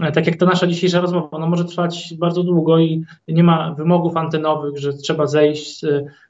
E, 0.00 0.12
tak 0.12 0.26
jak 0.26 0.36
ta 0.36 0.46
nasza 0.46 0.66
dzisiejsza 0.66 1.00
rozmowa, 1.00 1.30
ona 1.30 1.46
może 1.46 1.64
trwać 1.64 2.14
bardzo 2.18 2.42
długo 2.42 2.78
i 2.78 3.04
nie 3.28 3.44
ma 3.44 3.74
wymogów 3.74 4.16
antenowych, 4.16 4.78
że 4.78 4.92
trzeba 4.92 5.26
zejść 5.26 5.80
z, 5.80 5.84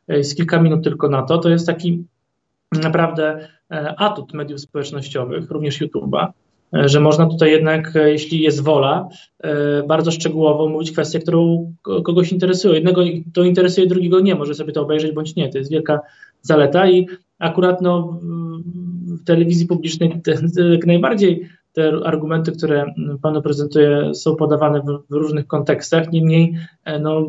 e, 0.08 0.24
z 0.24 0.34
kilka 0.34 0.62
minut 0.62 0.84
tylko 0.84 1.08
na 1.08 1.22
to. 1.22 1.38
To 1.38 1.48
jest 1.48 1.66
taki 1.66 2.04
naprawdę 2.72 3.48
atut 3.96 4.34
mediów 4.34 4.60
społecznościowych, 4.60 5.50
również 5.50 5.80
YouTube'a, 5.80 6.26
że 6.72 7.00
można 7.00 7.26
tutaj 7.26 7.50
jednak, 7.50 7.92
jeśli 8.04 8.40
jest 8.40 8.62
wola, 8.62 9.08
bardzo 9.88 10.10
szczegółowo 10.10 10.68
mówić 10.68 10.92
kwestię, 10.92 11.18
którą 11.18 11.72
kogoś 11.82 12.32
interesuje. 12.32 12.74
Jednego 12.74 13.02
to 13.34 13.44
interesuje, 13.44 13.86
drugiego 13.86 14.20
nie, 14.20 14.34
może 14.34 14.54
sobie 14.54 14.72
to 14.72 14.82
obejrzeć 14.82 15.12
bądź 15.12 15.36
nie. 15.36 15.48
To 15.48 15.58
jest 15.58 15.70
wielka 15.70 16.00
zaleta 16.42 16.90
i 16.90 17.06
akurat 17.38 17.82
no, 17.82 18.20
w 19.06 19.24
telewizji 19.24 19.66
publicznej 19.66 20.20
najbardziej 20.86 21.48
te 21.72 21.92
argumenty, 22.04 22.52
które 22.52 22.94
Panu 23.22 23.42
prezentuję, 23.42 24.14
są 24.14 24.36
podawane 24.36 24.80
w, 24.80 25.02
w 25.10 25.14
różnych 25.14 25.46
kontekstach. 25.46 26.12
Niemniej, 26.12 26.54
e, 26.84 26.98
no, 26.98 27.28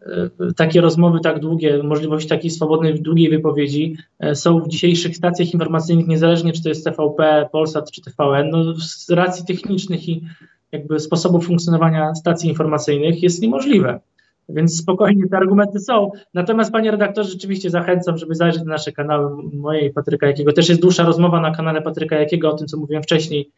e, 0.00 0.52
takie 0.56 0.80
rozmowy 0.80 1.20
tak 1.20 1.40
długie, 1.40 1.82
możliwość 1.82 2.28
takiej 2.28 2.50
swobodnej, 2.50 3.02
długiej 3.02 3.30
wypowiedzi 3.30 3.96
e, 4.18 4.34
są 4.34 4.60
w 4.60 4.68
dzisiejszych 4.68 5.16
stacjach 5.16 5.52
informacyjnych, 5.52 6.06
niezależnie 6.06 6.52
czy 6.52 6.62
to 6.62 6.68
jest 6.68 6.84
TVP, 6.84 7.48
Polsat 7.52 7.90
czy 7.90 8.02
TVN, 8.02 8.50
no, 8.50 8.74
z 8.74 9.10
racji 9.10 9.46
technicznych 9.46 10.08
i 10.08 10.24
jakby 10.72 11.00
sposobów 11.00 11.46
funkcjonowania 11.46 12.14
stacji 12.14 12.48
informacyjnych 12.48 13.22
jest 13.22 13.42
niemożliwe. 13.42 14.00
Więc 14.48 14.78
spokojnie 14.78 15.28
te 15.28 15.36
argumenty 15.36 15.80
są. 15.80 16.10
Natomiast, 16.34 16.72
panie 16.72 16.90
redaktorze, 16.90 17.30
rzeczywiście 17.30 17.70
zachęcam, 17.70 18.18
żeby 18.18 18.34
zajrzeć 18.34 18.62
na 18.62 18.70
nasze 18.70 18.92
kanały, 18.92 19.42
mojej 19.52 19.92
Patryka 19.92 20.26
Jakiego. 20.26 20.52
Też 20.52 20.68
jest 20.68 20.80
dłuższa 20.80 21.02
rozmowa 21.04 21.40
na 21.40 21.50
kanale 21.50 21.82
Patryka 21.82 22.16
Jakiego 22.16 22.50
o 22.50 22.56
tym, 22.56 22.66
co 22.66 22.76
mówiłem 22.76 23.02
wcześniej, 23.02 23.50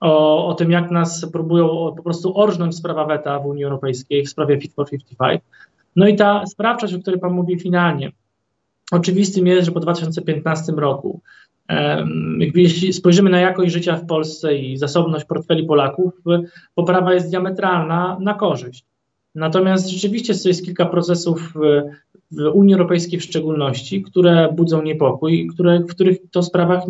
o, 0.00 0.46
o 0.46 0.54
tym, 0.54 0.70
jak 0.70 0.90
nas 0.90 1.26
próbują 1.32 1.68
po 1.96 2.02
prostu 2.02 2.38
orżnąć 2.38 2.76
sprawa 2.76 3.04
weta 3.04 3.38
w 3.38 3.46
Unii 3.46 3.64
Europejskiej 3.64 4.24
w 4.24 4.28
sprawie 4.28 4.60
Fit 4.60 4.74
for 4.74 4.90
55. 4.90 5.40
No 5.96 6.08
i 6.08 6.16
ta 6.16 6.46
sprawczość, 6.46 6.94
o 6.94 6.98
której 6.98 7.20
pan 7.20 7.32
mówi 7.32 7.58
finalnie. 7.58 8.12
Oczywistym 8.92 9.46
jest, 9.46 9.66
że 9.66 9.72
po 9.72 9.80
2015 9.80 10.72
roku, 10.72 11.20
jeśli 12.54 12.92
spojrzymy 12.92 13.30
na 13.30 13.40
jakość 13.40 13.72
życia 13.72 13.96
w 13.96 14.06
Polsce 14.06 14.56
i 14.56 14.76
zasobność 14.76 15.24
portfeli 15.24 15.66
Polaków, 15.66 16.12
poprawa 16.74 17.14
jest 17.14 17.30
diametralna 17.30 18.16
na 18.20 18.34
korzyść. 18.34 18.84
Natomiast 19.34 19.88
rzeczywiście 19.88 20.34
jest 20.44 20.64
kilka 20.64 20.86
procesów 20.86 21.52
w 22.30 22.46
Unii 22.52 22.74
Europejskiej 22.74 23.20
w 23.20 23.24
szczególności, 23.24 24.02
które 24.02 24.52
budzą 24.52 24.82
niepokój, 24.82 25.48
które, 25.54 25.80
w 25.80 25.86
których 25.86 26.18
to 26.30 26.42
sprawach, 26.42 26.82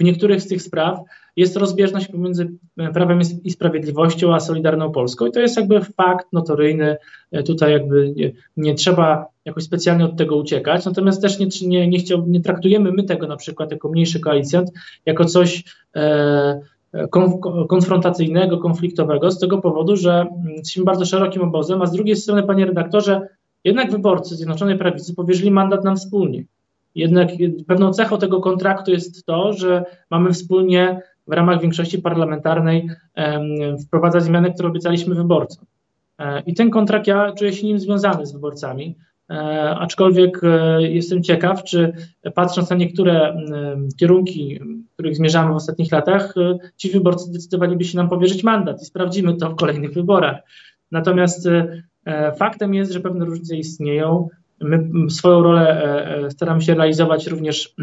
w 0.00 0.04
niektórych 0.04 0.42
z 0.42 0.48
tych 0.48 0.62
spraw 0.62 0.98
jest 1.36 1.56
rozbieżność 1.56 2.08
pomiędzy 2.08 2.50
prawem 2.94 3.20
i 3.44 3.50
sprawiedliwością 3.50 4.34
a 4.34 4.40
Solidarną 4.40 4.90
Polską. 4.90 5.26
I 5.26 5.32
to 5.32 5.40
jest 5.40 5.56
jakby 5.56 5.80
fakt 5.80 6.26
notoryjny. 6.32 6.96
Tutaj 7.46 7.72
jakby 7.72 8.12
nie, 8.16 8.32
nie 8.56 8.74
trzeba 8.74 9.26
jakoś 9.44 9.64
specjalnie 9.64 10.04
od 10.04 10.16
tego 10.16 10.36
uciekać. 10.36 10.84
Natomiast 10.84 11.22
też 11.22 11.38
nie, 11.38 11.46
nie, 11.62 11.88
nie, 11.88 11.98
chciał, 11.98 12.26
nie 12.26 12.40
traktujemy 12.40 12.92
my 12.92 13.02
tego 13.02 13.26
na 13.26 13.36
przykład 13.36 13.70
jako 13.70 13.88
mniejszy 13.88 14.20
koalicjant, 14.20 14.70
jako 15.06 15.24
coś. 15.24 15.64
E, 15.96 16.60
konfrontacyjnego, 17.68 18.58
konfliktowego, 18.58 19.30
z 19.30 19.38
tego 19.38 19.58
powodu, 19.58 19.96
że 19.96 20.26
jesteśmy 20.56 20.84
bardzo 20.84 21.04
szerokim 21.04 21.42
obozem, 21.42 21.82
a 21.82 21.86
z 21.86 21.92
drugiej 21.92 22.16
strony, 22.16 22.42
panie 22.42 22.66
redaktorze, 22.66 23.28
jednak 23.64 23.90
wyborcy 23.90 24.36
Zjednoczonej 24.36 24.78
Prawicy 24.78 25.14
powierzyli 25.14 25.50
mandat 25.50 25.84
nam 25.84 25.96
wspólnie. 25.96 26.44
Jednak 26.94 27.28
pewną 27.66 27.92
cechą 27.92 28.18
tego 28.18 28.40
kontraktu 28.40 28.90
jest 28.90 29.26
to, 29.26 29.52
że 29.52 29.84
mamy 30.10 30.32
wspólnie 30.32 31.00
w 31.26 31.32
ramach 31.32 31.60
większości 31.60 31.98
parlamentarnej 31.98 32.88
wprowadzać 33.86 34.22
zmiany, 34.22 34.54
które 34.54 34.68
obiecaliśmy 34.68 35.14
wyborcom. 35.14 35.66
E, 36.18 36.40
I 36.40 36.54
ten 36.54 36.70
kontrakt, 36.70 37.06
ja 37.06 37.32
czuję 37.32 37.52
się 37.52 37.66
nim 37.66 37.78
związany 37.78 38.26
z 38.26 38.32
wyborcami. 38.32 38.96
E, 39.30 39.34
aczkolwiek 39.78 40.40
e, 40.44 40.82
jestem 40.82 41.22
ciekaw, 41.22 41.64
czy 41.64 41.92
patrząc 42.34 42.70
na 42.70 42.76
niektóre 42.76 43.36
kierunki, 44.00 44.60
których 44.94 45.16
zmierzamy 45.16 45.52
w 45.52 45.56
ostatnich 45.56 45.92
latach, 45.92 46.34
e, 46.36 46.58
ci 46.76 46.90
wyborcy 46.90 47.24
zdecydowaliby 47.24 47.84
się 47.84 47.96
nam 47.96 48.08
powierzyć 48.08 48.44
mandat 48.44 48.82
i 48.82 48.84
sprawdzimy 48.84 49.36
to 49.36 49.50
w 49.50 49.56
kolejnych 49.56 49.92
wyborach. 49.92 50.36
Natomiast 50.90 51.48
faktem 52.38 52.74
jest, 52.74 52.92
że 52.92 53.00
pewne 53.00 53.24
różnice 53.24 53.56
istnieją. 53.56 54.28
My 54.60 55.10
swoją 55.10 55.42
rolę 55.42 56.28
staramy 56.30 56.62
się 56.62 56.74
realizować 56.74 57.26
również 57.26 57.74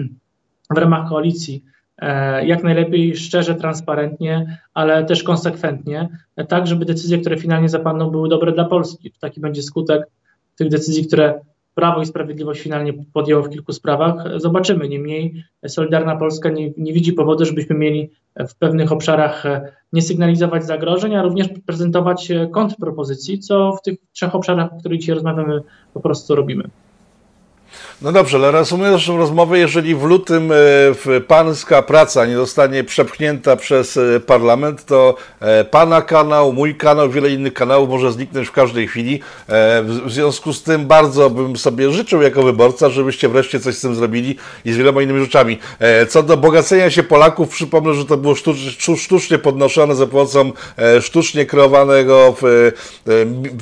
w 0.70 0.78
ramach 0.78 1.10
koalicji 1.10 1.64
jak 2.44 2.64
najlepiej 2.64 3.16
szczerze, 3.16 3.56
transparentnie, 3.56 4.60
ale 4.74 5.06
też 5.06 5.24
konsekwentnie, 5.24 6.10
tak 6.48 6.68
żeby 6.68 6.86
decyzje, 6.86 7.18
które 7.18 7.38
finalnie 7.38 7.70
zapadną, 7.70 8.10
były 8.10 8.30
dobre 8.30 8.52
dla 8.52 8.66
Polski. 8.66 9.14
Taki 9.20 9.42
będzie 9.42 9.64
skutek 9.64 10.08
tych 10.56 10.70
decyzji, 10.70 11.08
które 11.08 11.40
Prawo 11.76 12.02
i 12.02 12.06
Sprawiedliwość 12.06 12.62
finalnie 12.62 12.94
podjęło 13.14 13.44
w 13.44 13.50
kilku 13.50 13.74
sprawach. 13.74 14.24
Zobaczymy. 14.36 14.90
Niemniej 14.90 15.44
Solidarna 15.68 16.16
Polska 16.16 16.50
nie, 16.50 16.72
nie, 16.78 16.94
widzi 16.94 17.14
powodu, 17.14 17.46
żebyśmy 17.46 17.76
mieli 17.76 18.10
w 18.50 18.56
pewnych 18.56 18.92
obszarach 18.92 19.44
nie 19.94 20.02
sygnalizować 20.02 20.66
zagrożeń, 20.66 21.16
a 21.16 21.22
również 21.22 21.50
prezentować 21.66 22.32
kontrpropozycji, 22.52 23.40
co 23.40 23.74
w 23.74 23.82
tych 23.82 24.00
trzech 24.12 24.36
obszarach, 24.36 24.74
o 24.74 24.80
których 24.80 25.00
dzisiaj 25.00 25.16
rozmawiamy, 25.16 25.62
po 25.94 26.00
prostu 26.00 26.36
robimy. 26.36 26.64
No 28.02 28.12
dobrze, 28.12 28.38
ale 28.38 28.52
reasumując 28.52 28.94
naszą 28.94 29.18
rozmowę, 29.18 29.60
jeżeli 29.60 29.96
w 29.96 30.04
lutym 30.04 30.52
e, 30.52 31.22
pańska 31.22 31.82
praca 31.82 32.26
nie 32.26 32.36
zostanie 32.36 32.84
przepchnięta 32.84 33.56
przez 33.56 33.98
e, 33.98 34.20
parlament, 34.20 34.86
to 34.86 35.16
e, 35.40 35.64
pana 35.64 36.02
kanał, 36.02 36.54
mój 36.54 36.76
kanał, 36.76 37.10
wiele 37.10 37.30
innych 37.30 37.54
kanałów 37.54 37.90
może 37.90 38.12
zniknąć 38.12 38.48
w 38.48 38.52
każdej 38.52 38.88
chwili. 38.88 39.20
W 39.84 40.06
związku 40.08 40.54
z 40.54 40.64
tym 40.64 40.86
bardzo 40.86 41.30
bym 41.30 41.58
sobie 41.58 41.92
życzył 41.92 42.22
jako 42.22 42.44
wyborca, 42.44 42.90
żebyście 42.90 43.30
wreszcie 43.30 43.60
coś 43.60 43.76
z 43.76 43.82
tym 43.82 43.96
zrobili 43.96 44.38
i 44.66 44.74
z 44.74 44.78
wieloma 44.78 45.02
innymi 45.02 45.20
rzeczami. 45.20 45.58
Co 46.10 46.24
do 46.24 46.38
bogacenia 46.38 46.90
się 46.90 47.04
Polaków, 47.04 47.50
przypomnę, 47.50 47.94
że 47.94 48.06
to 48.06 48.18
było 48.18 48.36
sztucznie 48.98 49.38
podnoszone 49.38 49.96
za 49.96 50.08
pomocą 50.08 50.52
sztucznie 51.02 51.46
kreowanego 51.46 52.36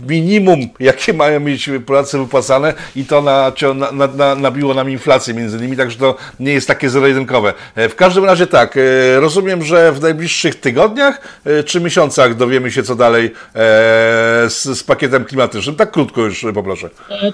minimum, 0.08 0.60
jakie 0.80 1.13
mają 1.13 1.39
mieć 1.39 1.69
Polacy 1.86 2.17
wypłacane 2.17 2.74
i 2.95 3.06
to 3.06 3.22
na, 3.22 3.52
na, 3.91 3.99
na 4.08 4.36
nabiło 4.36 4.74
nam 4.74 4.90
inflację 4.90 5.34
między 5.34 5.58
innymi, 5.58 5.78
także 5.78 5.98
to 5.98 6.18
nie 6.40 6.54
jest 6.54 6.68
takie 6.68 6.90
zero-jedynkowe. 6.90 7.54
E, 7.76 7.90
w 7.90 7.96
każdym 7.96 8.26
razie 8.26 8.48
tak, 8.48 8.78
e, 8.78 9.20
rozumiem, 9.20 9.64
że 9.64 9.92
w 9.92 10.02
najbliższych 10.02 10.56
tygodniach 10.56 11.40
e, 11.46 11.64
czy 11.64 11.82
miesiącach 11.82 12.36
dowiemy 12.36 12.72
się 12.72 12.84
co 12.84 12.96
dalej 12.96 13.32
z, 14.50 14.64
z 14.64 14.84
pakietem 14.84 15.26
klimatycznym. 15.26 15.76
Tak 15.76 15.92
krótko 15.92 16.22
już 16.22 16.46
poproszę. 16.54 16.90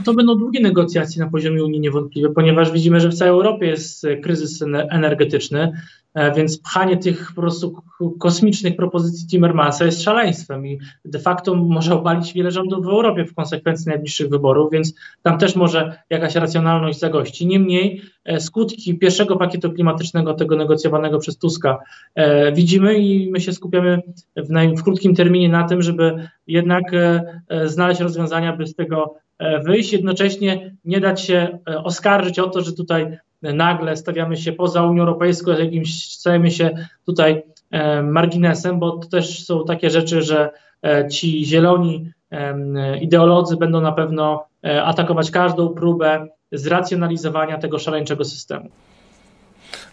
To 0.05 0.13
będą 0.13 0.35
długie 0.35 0.59
negocjacje 0.61 1.23
na 1.23 1.29
poziomie 1.31 1.63
Unii 1.63 1.79
niewątpliwie, 1.79 2.29
ponieważ 2.29 2.71
widzimy, 2.71 2.99
że 2.99 3.09
w 3.09 3.13
całej 3.13 3.31
Europie 3.31 3.65
jest 3.65 4.07
kryzys 4.23 4.61
energetyczny. 4.89 5.71
E, 6.15 6.31
więc 6.31 6.59
pchanie 6.59 6.97
tych 6.97 7.31
po 7.35 7.41
prostu 7.41 7.75
kosmicznych 8.19 8.75
propozycji 8.75 9.27
Timmermansa 9.27 9.85
jest 9.85 10.03
szaleństwem 10.03 10.67
i 10.67 10.79
de 11.05 11.19
facto 11.19 11.55
może 11.55 11.95
obalić 11.95 12.33
wiele 12.33 12.51
rządów 12.51 12.85
w 12.85 12.89
Europie 12.89 13.25
w 13.25 13.35
konsekwencji 13.35 13.89
najbliższych 13.89 14.29
wyborów, 14.29 14.71
więc 14.71 14.95
tam 15.21 15.37
też 15.37 15.55
może 15.55 15.97
jakaś 16.09 16.35
racjonalność 16.35 16.99
zagości. 16.99 17.47
Niemniej 17.47 18.01
e, 18.25 18.39
skutki 18.39 18.97
pierwszego 18.97 19.35
pakietu 19.35 19.71
klimatycznego, 19.71 20.33
tego 20.33 20.55
negocjowanego 20.55 21.19
przez 21.19 21.37
Tuska, 21.37 21.79
e, 22.15 22.51
widzimy 22.51 22.97
i 22.99 23.31
my 23.31 23.41
się 23.41 23.53
skupiamy 23.53 24.01
w, 24.35 24.49
naj, 24.49 24.75
w 24.75 24.83
krótkim 24.83 25.15
terminie 25.15 25.49
na 25.49 25.63
tym, 25.67 25.81
żeby 25.81 26.27
jednak 26.47 26.83
znaleźć 27.65 28.01
rozwiązania, 28.01 28.55
by 28.55 28.67
z 28.67 28.75
tego 28.75 29.15
wyjść, 29.65 29.93
jednocześnie 29.93 30.75
nie 30.85 30.99
dać 30.99 31.21
się 31.21 31.59
oskarżyć 31.83 32.39
o 32.39 32.49
to, 32.49 32.61
że 32.61 32.73
tutaj 32.73 33.17
nagle 33.53 33.97
stawiamy 33.97 34.37
się 34.37 34.53
poza 34.53 34.83
Unią 34.83 35.01
Europejską, 35.01 35.51
jakimś 35.51 36.11
stajemy 36.11 36.51
się 36.51 36.87
tutaj 37.05 37.43
e, 37.71 38.01
marginesem, 38.01 38.79
bo 38.79 38.97
to 38.97 39.07
też 39.07 39.45
są 39.45 39.65
takie 39.65 39.89
rzeczy, 39.89 40.21
że 40.21 40.51
e, 40.83 41.07
ci 41.07 41.45
zieloni 41.45 42.11
ideolodzy 43.01 43.57
będą 43.57 43.81
na 43.81 43.91
pewno 43.91 44.45
e, 44.63 44.83
atakować 44.83 45.31
każdą 45.31 45.69
próbę 45.69 46.27
zracjonalizowania 46.51 47.57
tego 47.57 47.79
szaleńczego 47.79 48.25
systemu. 48.25 48.69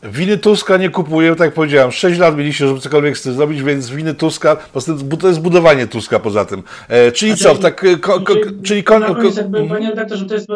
Winy 0.02 0.38
Tuska 0.38 0.76
nie 0.76 0.90
kupuję, 0.90 1.30
tak 1.30 1.40
jak 1.40 1.54
powiedziałem, 1.54 1.92
6 1.92 2.20
lat 2.20 2.36
mieliście, 2.36 2.68
żeby 2.68 2.80
cokolwiek 2.80 3.18
z 3.18 3.22
tym 3.22 3.34
zrobić, 3.34 3.62
więc 3.62 3.90
winy 3.90 4.14
Tuska, 4.14 4.56
to 5.20 5.28
jest 5.28 5.40
budowanie 5.40 5.86
Tuska 5.86 6.18
poza 6.18 6.44
tym. 6.44 6.62
E, 6.88 7.12
czyli 7.12 7.36
co, 7.36 7.54
tak, 7.54 8.00
ko, 8.00 8.20
ko, 8.20 8.34
czyli... 8.62 8.84
Kon, 8.84 9.02
ko, 9.02 9.22
jakby, 9.36 9.68
panie 9.68 9.90
redaktorze, 9.90 10.26
to 10.26 10.34
jest 10.34 10.48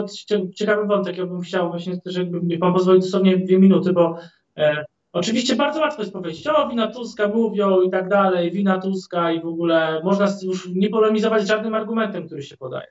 ciekawy 0.54 0.86
wątek, 0.86 1.16
ja 1.16 1.26
bym 1.26 1.40
chciał 1.40 1.70
właśnie, 1.70 1.96
żeby 2.06 2.58
pan 2.58 2.72
pozwolił 2.72 3.00
dosłownie 3.00 3.36
dwie 3.36 3.58
minuty, 3.58 3.92
bo 3.92 4.18
e, 4.56 4.84
oczywiście 5.12 5.56
bardzo 5.56 5.80
łatwo 5.80 6.02
jest 6.02 6.12
powiedzieć, 6.12 6.46
o 6.46 6.68
wina 6.68 6.86
Tuska 6.86 7.28
mówią 7.28 7.80
i 7.80 7.90
tak 7.90 8.08
dalej, 8.08 8.50
wina 8.50 8.78
Tuska 8.78 9.32
i 9.32 9.40
w 9.40 9.46
ogóle 9.46 10.00
można 10.04 10.28
już 10.42 10.68
nie 10.74 10.88
polemizować 10.88 11.46
żadnym 11.46 11.74
argumentem, 11.74 12.26
który 12.26 12.42
się 12.42 12.56
podaje. 12.56 12.86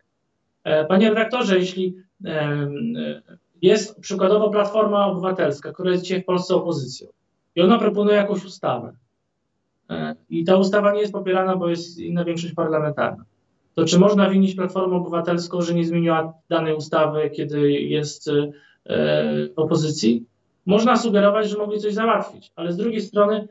E, 0.63 0.85
panie 0.85 1.09
redaktorze, 1.09 1.59
jeśli 1.59 1.95
e, 2.25 2.67
jest 3.65 3.99
przykładowo 3.99 4.49
Platforma 4.49 5.05
Obywatelska, 5.05 5.71
która 5.71 5.91
jest 5.91 6.03
dzisiaj 6.03 6.21
w 6.21 6.25
Polsce 6.25 6.55
opozycją 6.55 7.07
i 7.55 7.61
ona 7.61 7.79
proponuje 7.79 8.15
jakąś 8.15 8.45
ustawę. 8.45 8.93
E, 9.89 10.15
I 10.29 10.43
ta 10.43 10.57
ustawa 10.57 10.93
nie 10.93 10.99
jest 10.99 11.13
popierana, 11.13 11.55
bo 11.55 11.69
jest 11.69 11.99
inna 11.99 12.25
większość 12.25 12.53
parlamentarna. 12.53 13.23
To 13.75 13.85
czy 13.85 13.99
można 13.99 14.29
winić 14.29 14.55
Platformę 14.55 14.95
Obywatelską, 14.95 15.61
że 15.61 15.73
nie 15.73 15.85
zmieniła 15.85 16.33
danej 16.49 16.75
ustawy, 16.75 17.29
kiedy 17.29 17.71
jest 17.71 18.27
e, 18.27 18.51
opozycji? 19.55 20.25
Można 20.65 20.97
sugerować, 20.97 21.49
że 21.49 21.57
mogli 21.57 21.79
coś 21.79 21.93
załatwić, 21.93 22.51
ale 22.55 22.73
z 22.73 22.77
drugiej 22.77 23.01
strony 23.01 23.47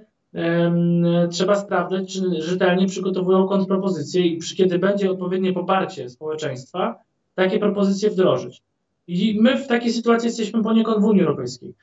trzeba 1.31 1.57
sprawdzać, 1.57 2.13
czy 2.13 2.43
rzetelnie 2.43 2.87
przygotowują 2.87 3.49
kontrpropozycje 3.49 4.27
i 4.27 4.37
przy, 4.37 4.57
kiedy 4.57 4.79
będzie 4.79 5.11
odpowiednie 5.11 5.53
poparcie 5.53 6.09
społeczeństwa, 6.11 6.99
takie 7.35 7.59
propozycje 7.59 8.11
wdrożyć. 8.11 8.63
I 9.07 9.39
my 9.41 9.59
w 9.59 9.67
takiej 9.67 9.93
sytuacji 9.93 10.27
jesteśmy 10.27 10.63
poniekąd 10.63 11.01
w 11.01 11.05
Unii 11.05 11.23
Europejskiej. 11.23 11.75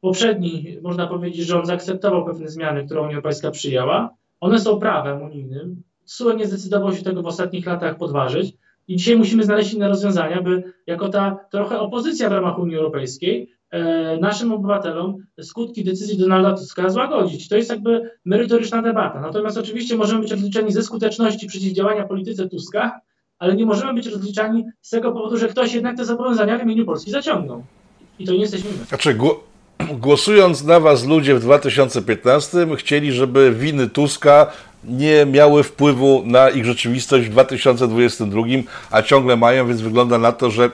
Poprzedni, 0.00 0.78
można 0.82 1.06
powiedzieć, 1.06 1.46
rząd 1.46 1.66
zaakceptował 1.66 2.24
pewne 2.24 2.48
zmiany, 2.48 2.84
które 2.84 3.00
Unia 3.00 3.10
Europejska 3.10 3.50
przyjęła. 3.50 4.14
One 4.40 4.58
są 4.60 4.78
prawem 4.78 5.22
unijnym. 5.22 5.82
SUE 6.04 6.36
nie 6.36 6.46
zdecydował 6.46 6.92
się 6.92 7.02
tego 7.02 7.22
w 7.22 7.26
ostatnich 7.26 7.66
latach 7.66 7.96
podważyć. 7.96 8.54
I 8.88 8.96
dzisiaj 8.96 9.16
musimy 9.16 9.44
znaleźć 9.44 9.74
inne 9.74 9.88
rozwiązania, 9.88 10.42
by 10.42 10.62
jako 10.86 11.08
ta 11.08 11.38
trochę 11.50 11.80
opozycja 11.80 12.28
w 12.28 12.32
ramach 12.32 12.58
Unii 12.58 12.76
Europejskiej 12.76 13.52
e, 13.70 14.16
naszym 14.16 14.52
obywatelom 14.52 15.16
skutki 15.42 15.84
decyzji 15.84 16.18
Donalda 16.18 16.52
Tuska 16.56 16.90
złagodzić. 16.90 17.48
To 17.48 17.56
jest 17.56 17.70
jakby 17.70 18.10
merytoryczna 18.24 18.82
debata. 18.82 19.20
Natomiast 19.20 19.58
oczywiście 19.58 19.96
możemy 19.96 20.20
być 20.20 20.30
rozliczeni 20.30 20.72
ze 20.72 20.82
skuteczności 20.82 21.46
przeciwdziałania 21.46 22.06
polityce 22.06 22.48
Tuska, 22.48 23.00
ale 23.38 23.56
nie 23.56 23.66
możemy 23.66 23.94
być 23.94 24.06
rozliczani 24.06 24.64
z 24.82 24.90
tego 24.90 25.12
powodu, 25.12 25.38
że 25.38 25.48
ktoś 25.48 25.74
jednak 25.74 25.96
te 25.96 26.04
zobowiązania 26.04 26.58
w 26.58 26.62
imieniu 26.62 26.84
Polski 26.86 27.10
zaciągnął. 27.10 27.64
I 28.18 28.26
to 28.26 28.32
nie 28.32 28.40
jesteśmy 28.40 28.70
my. 28.70 28.84
Znaczy, 28.84 29.18
głosując 30.00 30.64
na 30.64 30.80
was 30.80 31.06
ludzie 31.06 31.34
w 31.34 31.40
2015 31.40 32.66
chcieli, 32.76 33.12
żeby 33.12 33.52
winy 33.52 33.88
Tuska 33.88 34.46
nie 34.84 35.26
miały 35.26 35.62
wpływu 35.62 36.22
na 36.26 36.50
ich 36.50 36.64
rzeczywistość 36.64 37.26
w 37.26 37.30
2022, 37.30 38.42
a 38.90 39.02
ciągle 39.02 39.36
mają, 39.36 39.68
więc 39.68 39.80
wygląda 39.80 40.18
na 40.18 40.32
to, 40.32 40.50
że 40.50 40.70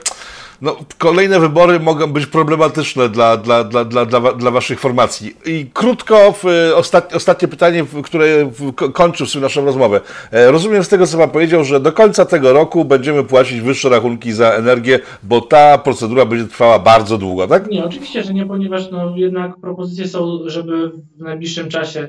no, 0.65 0.77
kolejne 0.99 1.41
wybory 1.41 1.81
mogą 1.81 2.13
być 2.13 2.27
problematyczne 2.27 3.09
dla, 3.09 3.37
dla, 3.37 3.65
dla, 3.65 3.85
dla, 3.85 4.07
dla, 4.07 4.21
dla 4.33 4.51
waszych 4.51 4.81
formacji. 4.81 5.37
I 5.47 5.67
krótko, 5.75 6.35
ostat, 6.75 7.15
ostatnie 7.15 7.49
pytanie, 7.49 7.85
które 8.05 8.51
kończy 8.93 9.27
w 9.27 9.35
naszą 9.35 9.65
rozmowę. 9.65 10.01
E, 10.31 10.51
rozumiem 10.51 10.85
z 10.85 10.89
tego, 10.89 11.07
co 11.07 11.19
pan 11.19 11.31
powiedział, 11.31 11.65
że 11.65 11.81
do 11.81 11.93
końca 11.93 12.25
tego 12.25 12.53
roku 12.53 12.85
będziemy 12.85 13.25
płacić 13.25 13.61
wyższe 13.61 13.89
rachunki 13.89 14.33
za 14.33 14.51
energię, 14.51 15.01
bo 15.23 15.41
ta 15.41 15.79
procedura 15.79 16.25
będzie 16.25 16.49
trwała 16.49 16.79
bardzo 16.79 17.19
długo, 17.19 17.47
tak? 17.47 17.67
Nie, 17.71 17.85
oczywiście, 17.85 18.23
że 18.23 18.35
nie, 18.35 18.47
ponieważ 18.47 18.91
no, 18.91 19.13
jednak 19.17 19.61
propozycje 19.61 20.09
są, 20.09 20.39
żeby 20.47 20.91
w 21.19 21.23
najbliższym 21.23 21.69
czasie 21.69 22.09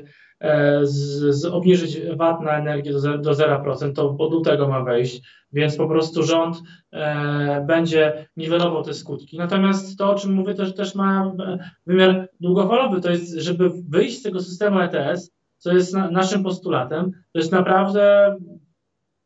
z, 0.82 1.22
z 1.36 1.44
obniżyć 1.44 2.00
VAT 2.16 2.40
na 2.40 2.58
energię 2.58 2.92
do, 2.92 3.18
do 3.18 3.32
0%, 3.32 3.92
to 3.92 4.16
od 4.18 4.32
lutego 4.32 4.68
ma 4.68 4.84
wejść, 4.84 5.22
więc 5.52 5.76
po 5.76 5.88
prostu 5.88 6.22
rząd 6.22 6.56
e, 6.92 7.64
będzie 7.66 8.28
niwelował 8.36 8.82
te 8.82 8.94
skutki. 8.94 9.38
Natomiast 9.38 9.98
to, 9.98 10.10
o 10.10 10.14
czym 10.14 10.32
mówię, 10.32 10.54
też, 10.54 10.74
też 10.74 10.94
ma 10.94 11.32
wymiar 11.86 12.28
długofalowy, 12.40 13.00
to 13.00 13.10
jest, 13.10 13.34
żeby 13.34 13.70
wyjść 13.88 14.18
z 14.18 14.22
tego 14.22 14.40
systemu 14.40 14.80
ETS, 14.80 15.32
co 15.58 15.72
jest 15.72 15.94
na, 15.94 16.10
naszym 16.10 16.42
postulatem, 16.42 17.10
to 17.32 17.38
jest 17.38 17.52
naprawdę 17.52 18.36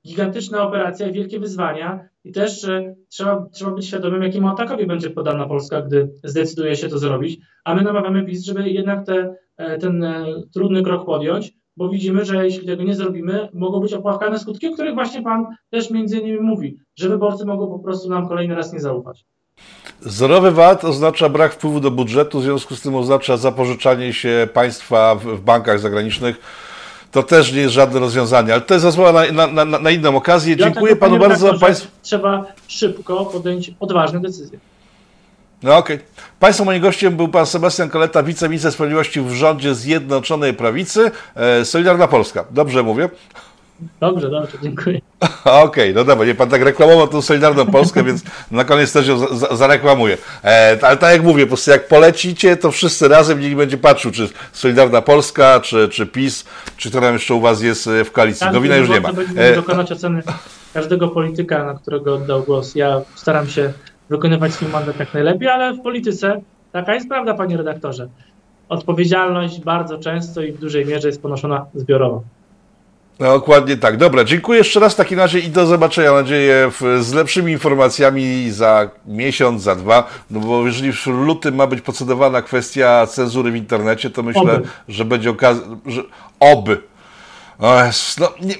gigantyczna 0.07 0.63
operacja, 0.63 1.13
wielkie 1.13 1.41
wyzwania 1.41 2.09
i 2.25 2.33
też 2.33 2.65
e, 2.65 2.95
trzeba, 3.09 3.47
trzeba 3.53 3.71
być 3.71 3.87
świadomym, 3.87 4.23
jakiemu 4.23 4.49
atakowi 4.49 4.87
będzie 4.87 5.11
podana 5.11 5.47
Polska, 5.47 5.83
gdy 5.83 6.11
zdecyduje 6.25 6.77
się 6.77 6.89
to 6.89 6.99
zrobić, 6.99 7.41
a 7.65 7.75
my 7.75 7.83
namawiamy 7.83 8.25
PiS, 8.25 8.45
żeby 8.45 8.71
jednak 8.71 9.07
te 9.07 9.35
E, 9.50 9.50
ten 9.81 10.05
e, 10.05 10.27
trudny 10.55 10.83
krok 10.83 11.07
podjąć, 11.07 11.53
bo 11.77 11.89
widzimy, 11.89 12.25
że 12.25 12.45
jeśli 12.45 12.67
tego 12.67 12.83
nie 12.83 12.95
zrobimy, 12.95 13.49
mogą 13.55 13.81
być 13.81 13.93
opłakane 13.93 14.39
skutki, 14.39 14.69
o 14.69 14.73
których 14.73 14.95
właśnie 14.95 15.23
Pan 15.23 15.47
też 15.71 15.91
między 15.91 16.19
innymi 16.19 16.41
mówi, 16.41 16.79
że 16.97 17.09
wyborcy 17.09 17.45
mogą 17.45 17.67
po 17.67 17.79
prostu 17.79 18.09
nam 18.09 18.29
kolejny 18.29 18.55
raz 18.55 18.73
nie 18.73 18.81
zaufać. 18.81 19.25
Zerowy 20.01 20.51
VAT 20.51 20.85
oznacza 20.85 21.29
brak 21.29 21.53
wpływu 21.53 21.81
do 21.81 21.91
budżetu, 21.91 22.41
w 22.41 22.43
związku 22.43 22.77
z 22.77 22.83
tym 22.83 22.95
oznacza 22.95 23.37
zapożyczanie 23.37 24.13
się 24.13 24.49
państwa 24.53 25.15
w 25.15 25.41
bankach 25.41 25.81
zagranicznych. 25.81 26.41
To 27.11 27.23
też 27.23 27.53
nie 27.53 27.61
jest 27.61 27.75
żadne 27.75 28.01
rozwiązanie, 28.01 28.53
ale 28.53 28.63
to 28.63 28.75
jest 28.75 28.87
rozmowa 28.87 29.13
na, 29.13 29.47
na, 29.47 29.65
na, 29.65 29.79
na 29.79 29.91
inną 29.91 30.17
okazję. 30.17 30.57
Dziękuję 30.57 30.97
Panu 30.97 31.19
bardzo. 31.19 31.59
Państw... 31.59 32.01
Trzeba 32.03 32.47
szybko 32.69 33.27
podjąć 33.27 33.75
odważne 33.81 34.21
decyzje. 34.21 34.59
No 35.63 35.77
okej. 35.77 35.97
Okay. 35.97 36.09
Państwa 36.41 36.65
moim 36.65 36.83
gościem 36.83 37.17
był 37.17 37.29
pan 37.29 37.47
Sebastian 37.47 37.91
Koleta, 37.91 38.23
wiceminister 38.23 38.73
sprawiedliwości 38.73 39.21
w 39.21 39.31
rządzie 39.31 39.75
Zjednoczonej 39.75 40.55
Prawicy, 40.55 41.11
e, 41.35 41.65
Solidarna 41.65 42.09
Polska. 42.09 42.45
Dobrze 42.51 42.83
mówię? 42.83 43.09
Dobrze, 44.01 44.31
dobrze, 44.31 44.59
dziękuję. 44.63 45.01
Okej, 45.45 45.63
okay, 45.63 45.93
no 45.95 46.05
dobra, 46.05 46.27
nie 46.27 46.35
pan 46.35 46.49
tak 46.49 46.63
reklamował 46.63 47.09
tą 47.09 47.23
Solidarną 47.23 47.67
Polskę, 47.67 48.05
więc 48.05 48.23
na 48.51 48.65
koniec 48.65 48.93
też 48.93 49.09
ją 49.09 49.19
zareklamuję. 49.57 50.19
E, 50.45 50.79
ale 50.83 50.97
tak 50.97 51.13
jak 51.13 51.23
mówię, 51.23 51.43
po 51.43 51.49
prostu 51.49 51.71
jak 51.71 51.89
polecicie, 51.89 52.57
to 52.57 52.71
wszyscy 52.71 53.09
razem 53.09 53.41
nikt 53.41 53.57
będzie 53.57 53.79
patrzył, 53.79 54.11
czy 54.11 54.29
Solidarna 54.53 55.03
Polska, 55.03 55.61
czy, 55.61 55.89
czy 55.89 56.07
PiS, 56.07 56.45
czy 56.77 56.91
kto 56.91 57.01
tam 57.01 57.13
jeszcze 57.13 57.35
u 57.35 57.41
was 57.41 57.63
jest 57.63 57.87
e, 57.87 58.05
w 58.05 58.13
koalicji. 58.13 58.41
Tak, 58.41 58.55
Nowina 58.55 58.77
już 58.77 58.89
nie 58.89 59.01
ma. 59.01 59.13
Będziemy 59.13 59.41
e... 59.41 59.55
dokonać 59.55 59.93
oceny 59.93 60.23
każdego 60.75 61.09
polityka, 61.09 61.65
na 61.65 61.75
którego 61.75 62.15
oddał 62.15 62.43
głos. 62.43 62.75
Ja 62.75 63.01
staram 63.15 63.49
się 63.49 63.73
wykonywać 64.11 64.55
swój 64.55 64.69
mandat 64.69 64.99
jak 64.99 65.15
najlepiej, 65.15 65.49
ale 65.49 65.75
w 65.75 65.81
polityce 65.81 66.41
taka 66.73 66.95
jest 66.95 67.09
prawda, 67.09 67.35
panie 67.35 67.57
redaktorze. 67.57 68.09
Odpowiedzialność 68.69 69.61
bardzo 69.61 69.99
często 69.99 70.43
i 70.43 70.53
w 70.53 70.59
dużej 70.59 70.87
mierze 70.87 71.09
jest 71.09 71.23
ponoszona 71.23 71.67
zbiorowo. 71.75 72.23
No, 73.21 73.27
dokładnie 73.27 73.77
tak. 73.77 73.97
Dobra, 73.97 74.25
dziękuję 74.25 74.59
jeszcze 74.59 74.81
raz 74.81 74.95
w 74.95 74.97
takim 74.97 75.19
razie 75.19 75.39
i 75.39 75.49
do 75.49 75.67
zobaczenia, 75.67 76.13
mam 76.13 76.23
nadzieję, 76.23 76.71
w, 76.71 77.05
z 77.05 77.13
lepszymi 77.13 77.53
informacjami 77.53 78.51
za 78.51 78.91
miesiąc, 79.07 79.63
za 79.63 79.77
dwa, 79.77 80.07
no 80.31 80.41
bo 80.41 80.67
jeżeli 80.67 80.93
w 80.93 81.07
lutym 81.07 81.55
ma 81.55 81.67
być 81.67 81.81
procedowana 81.81 82.43
kwestia 82.43 83.07
cenzury 83.07 83.51
w 83.51 83.57
internecie, 83.57 84.11
to 84.11 84.23
myślę, 84.23 84.43
Oby. 84.43 84.69
że 84.89 85.05
będzie 85.05 85.31
okazja, 85.31 85.63
że 85.87 86.03
oby. 86.41 86.83
O 87.59 87.85
Jezus, 87.85 88.19
no, 88.19 88.33
nie, 88.43 88.55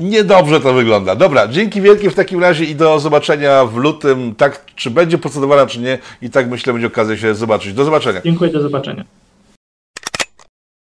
niedobrze 0.00 0.60
to 0.60 0.72
wygląda. 0.72 1.16
Dobra, 1.16 1.48
dzięki 1.48 1.80
wielkie 1.80 2.10
w 2.10 2.14
takim 2.14 2.40
razie 2.40 2.64
i 2.64 2.74
do 2.74 3.00
zobaczenia 3.00 3.64
w 3.64 3.76
lutym, 3.76 4.34
tak, 4.34 4.64
czy 4.74 4.90
będzie 4.90 5.18
procedowana, 5.18 5.66
czy 5.66 5.80
nie 5.80 5.98
i 6.22 6.30
tak 6.30 6.50
myślę, 6.50 6.72
będzie 6.72 6.86
okazja 6.86 7.16
się 7.16 7.34
zobaczyć. 7.34 7.72
Do 7.72 7.84
zobaczenia. 7.84 8.20
Dziękuję, 8.24 8.50
do 8.50 8.62
zobaczenia. 8.62 9.04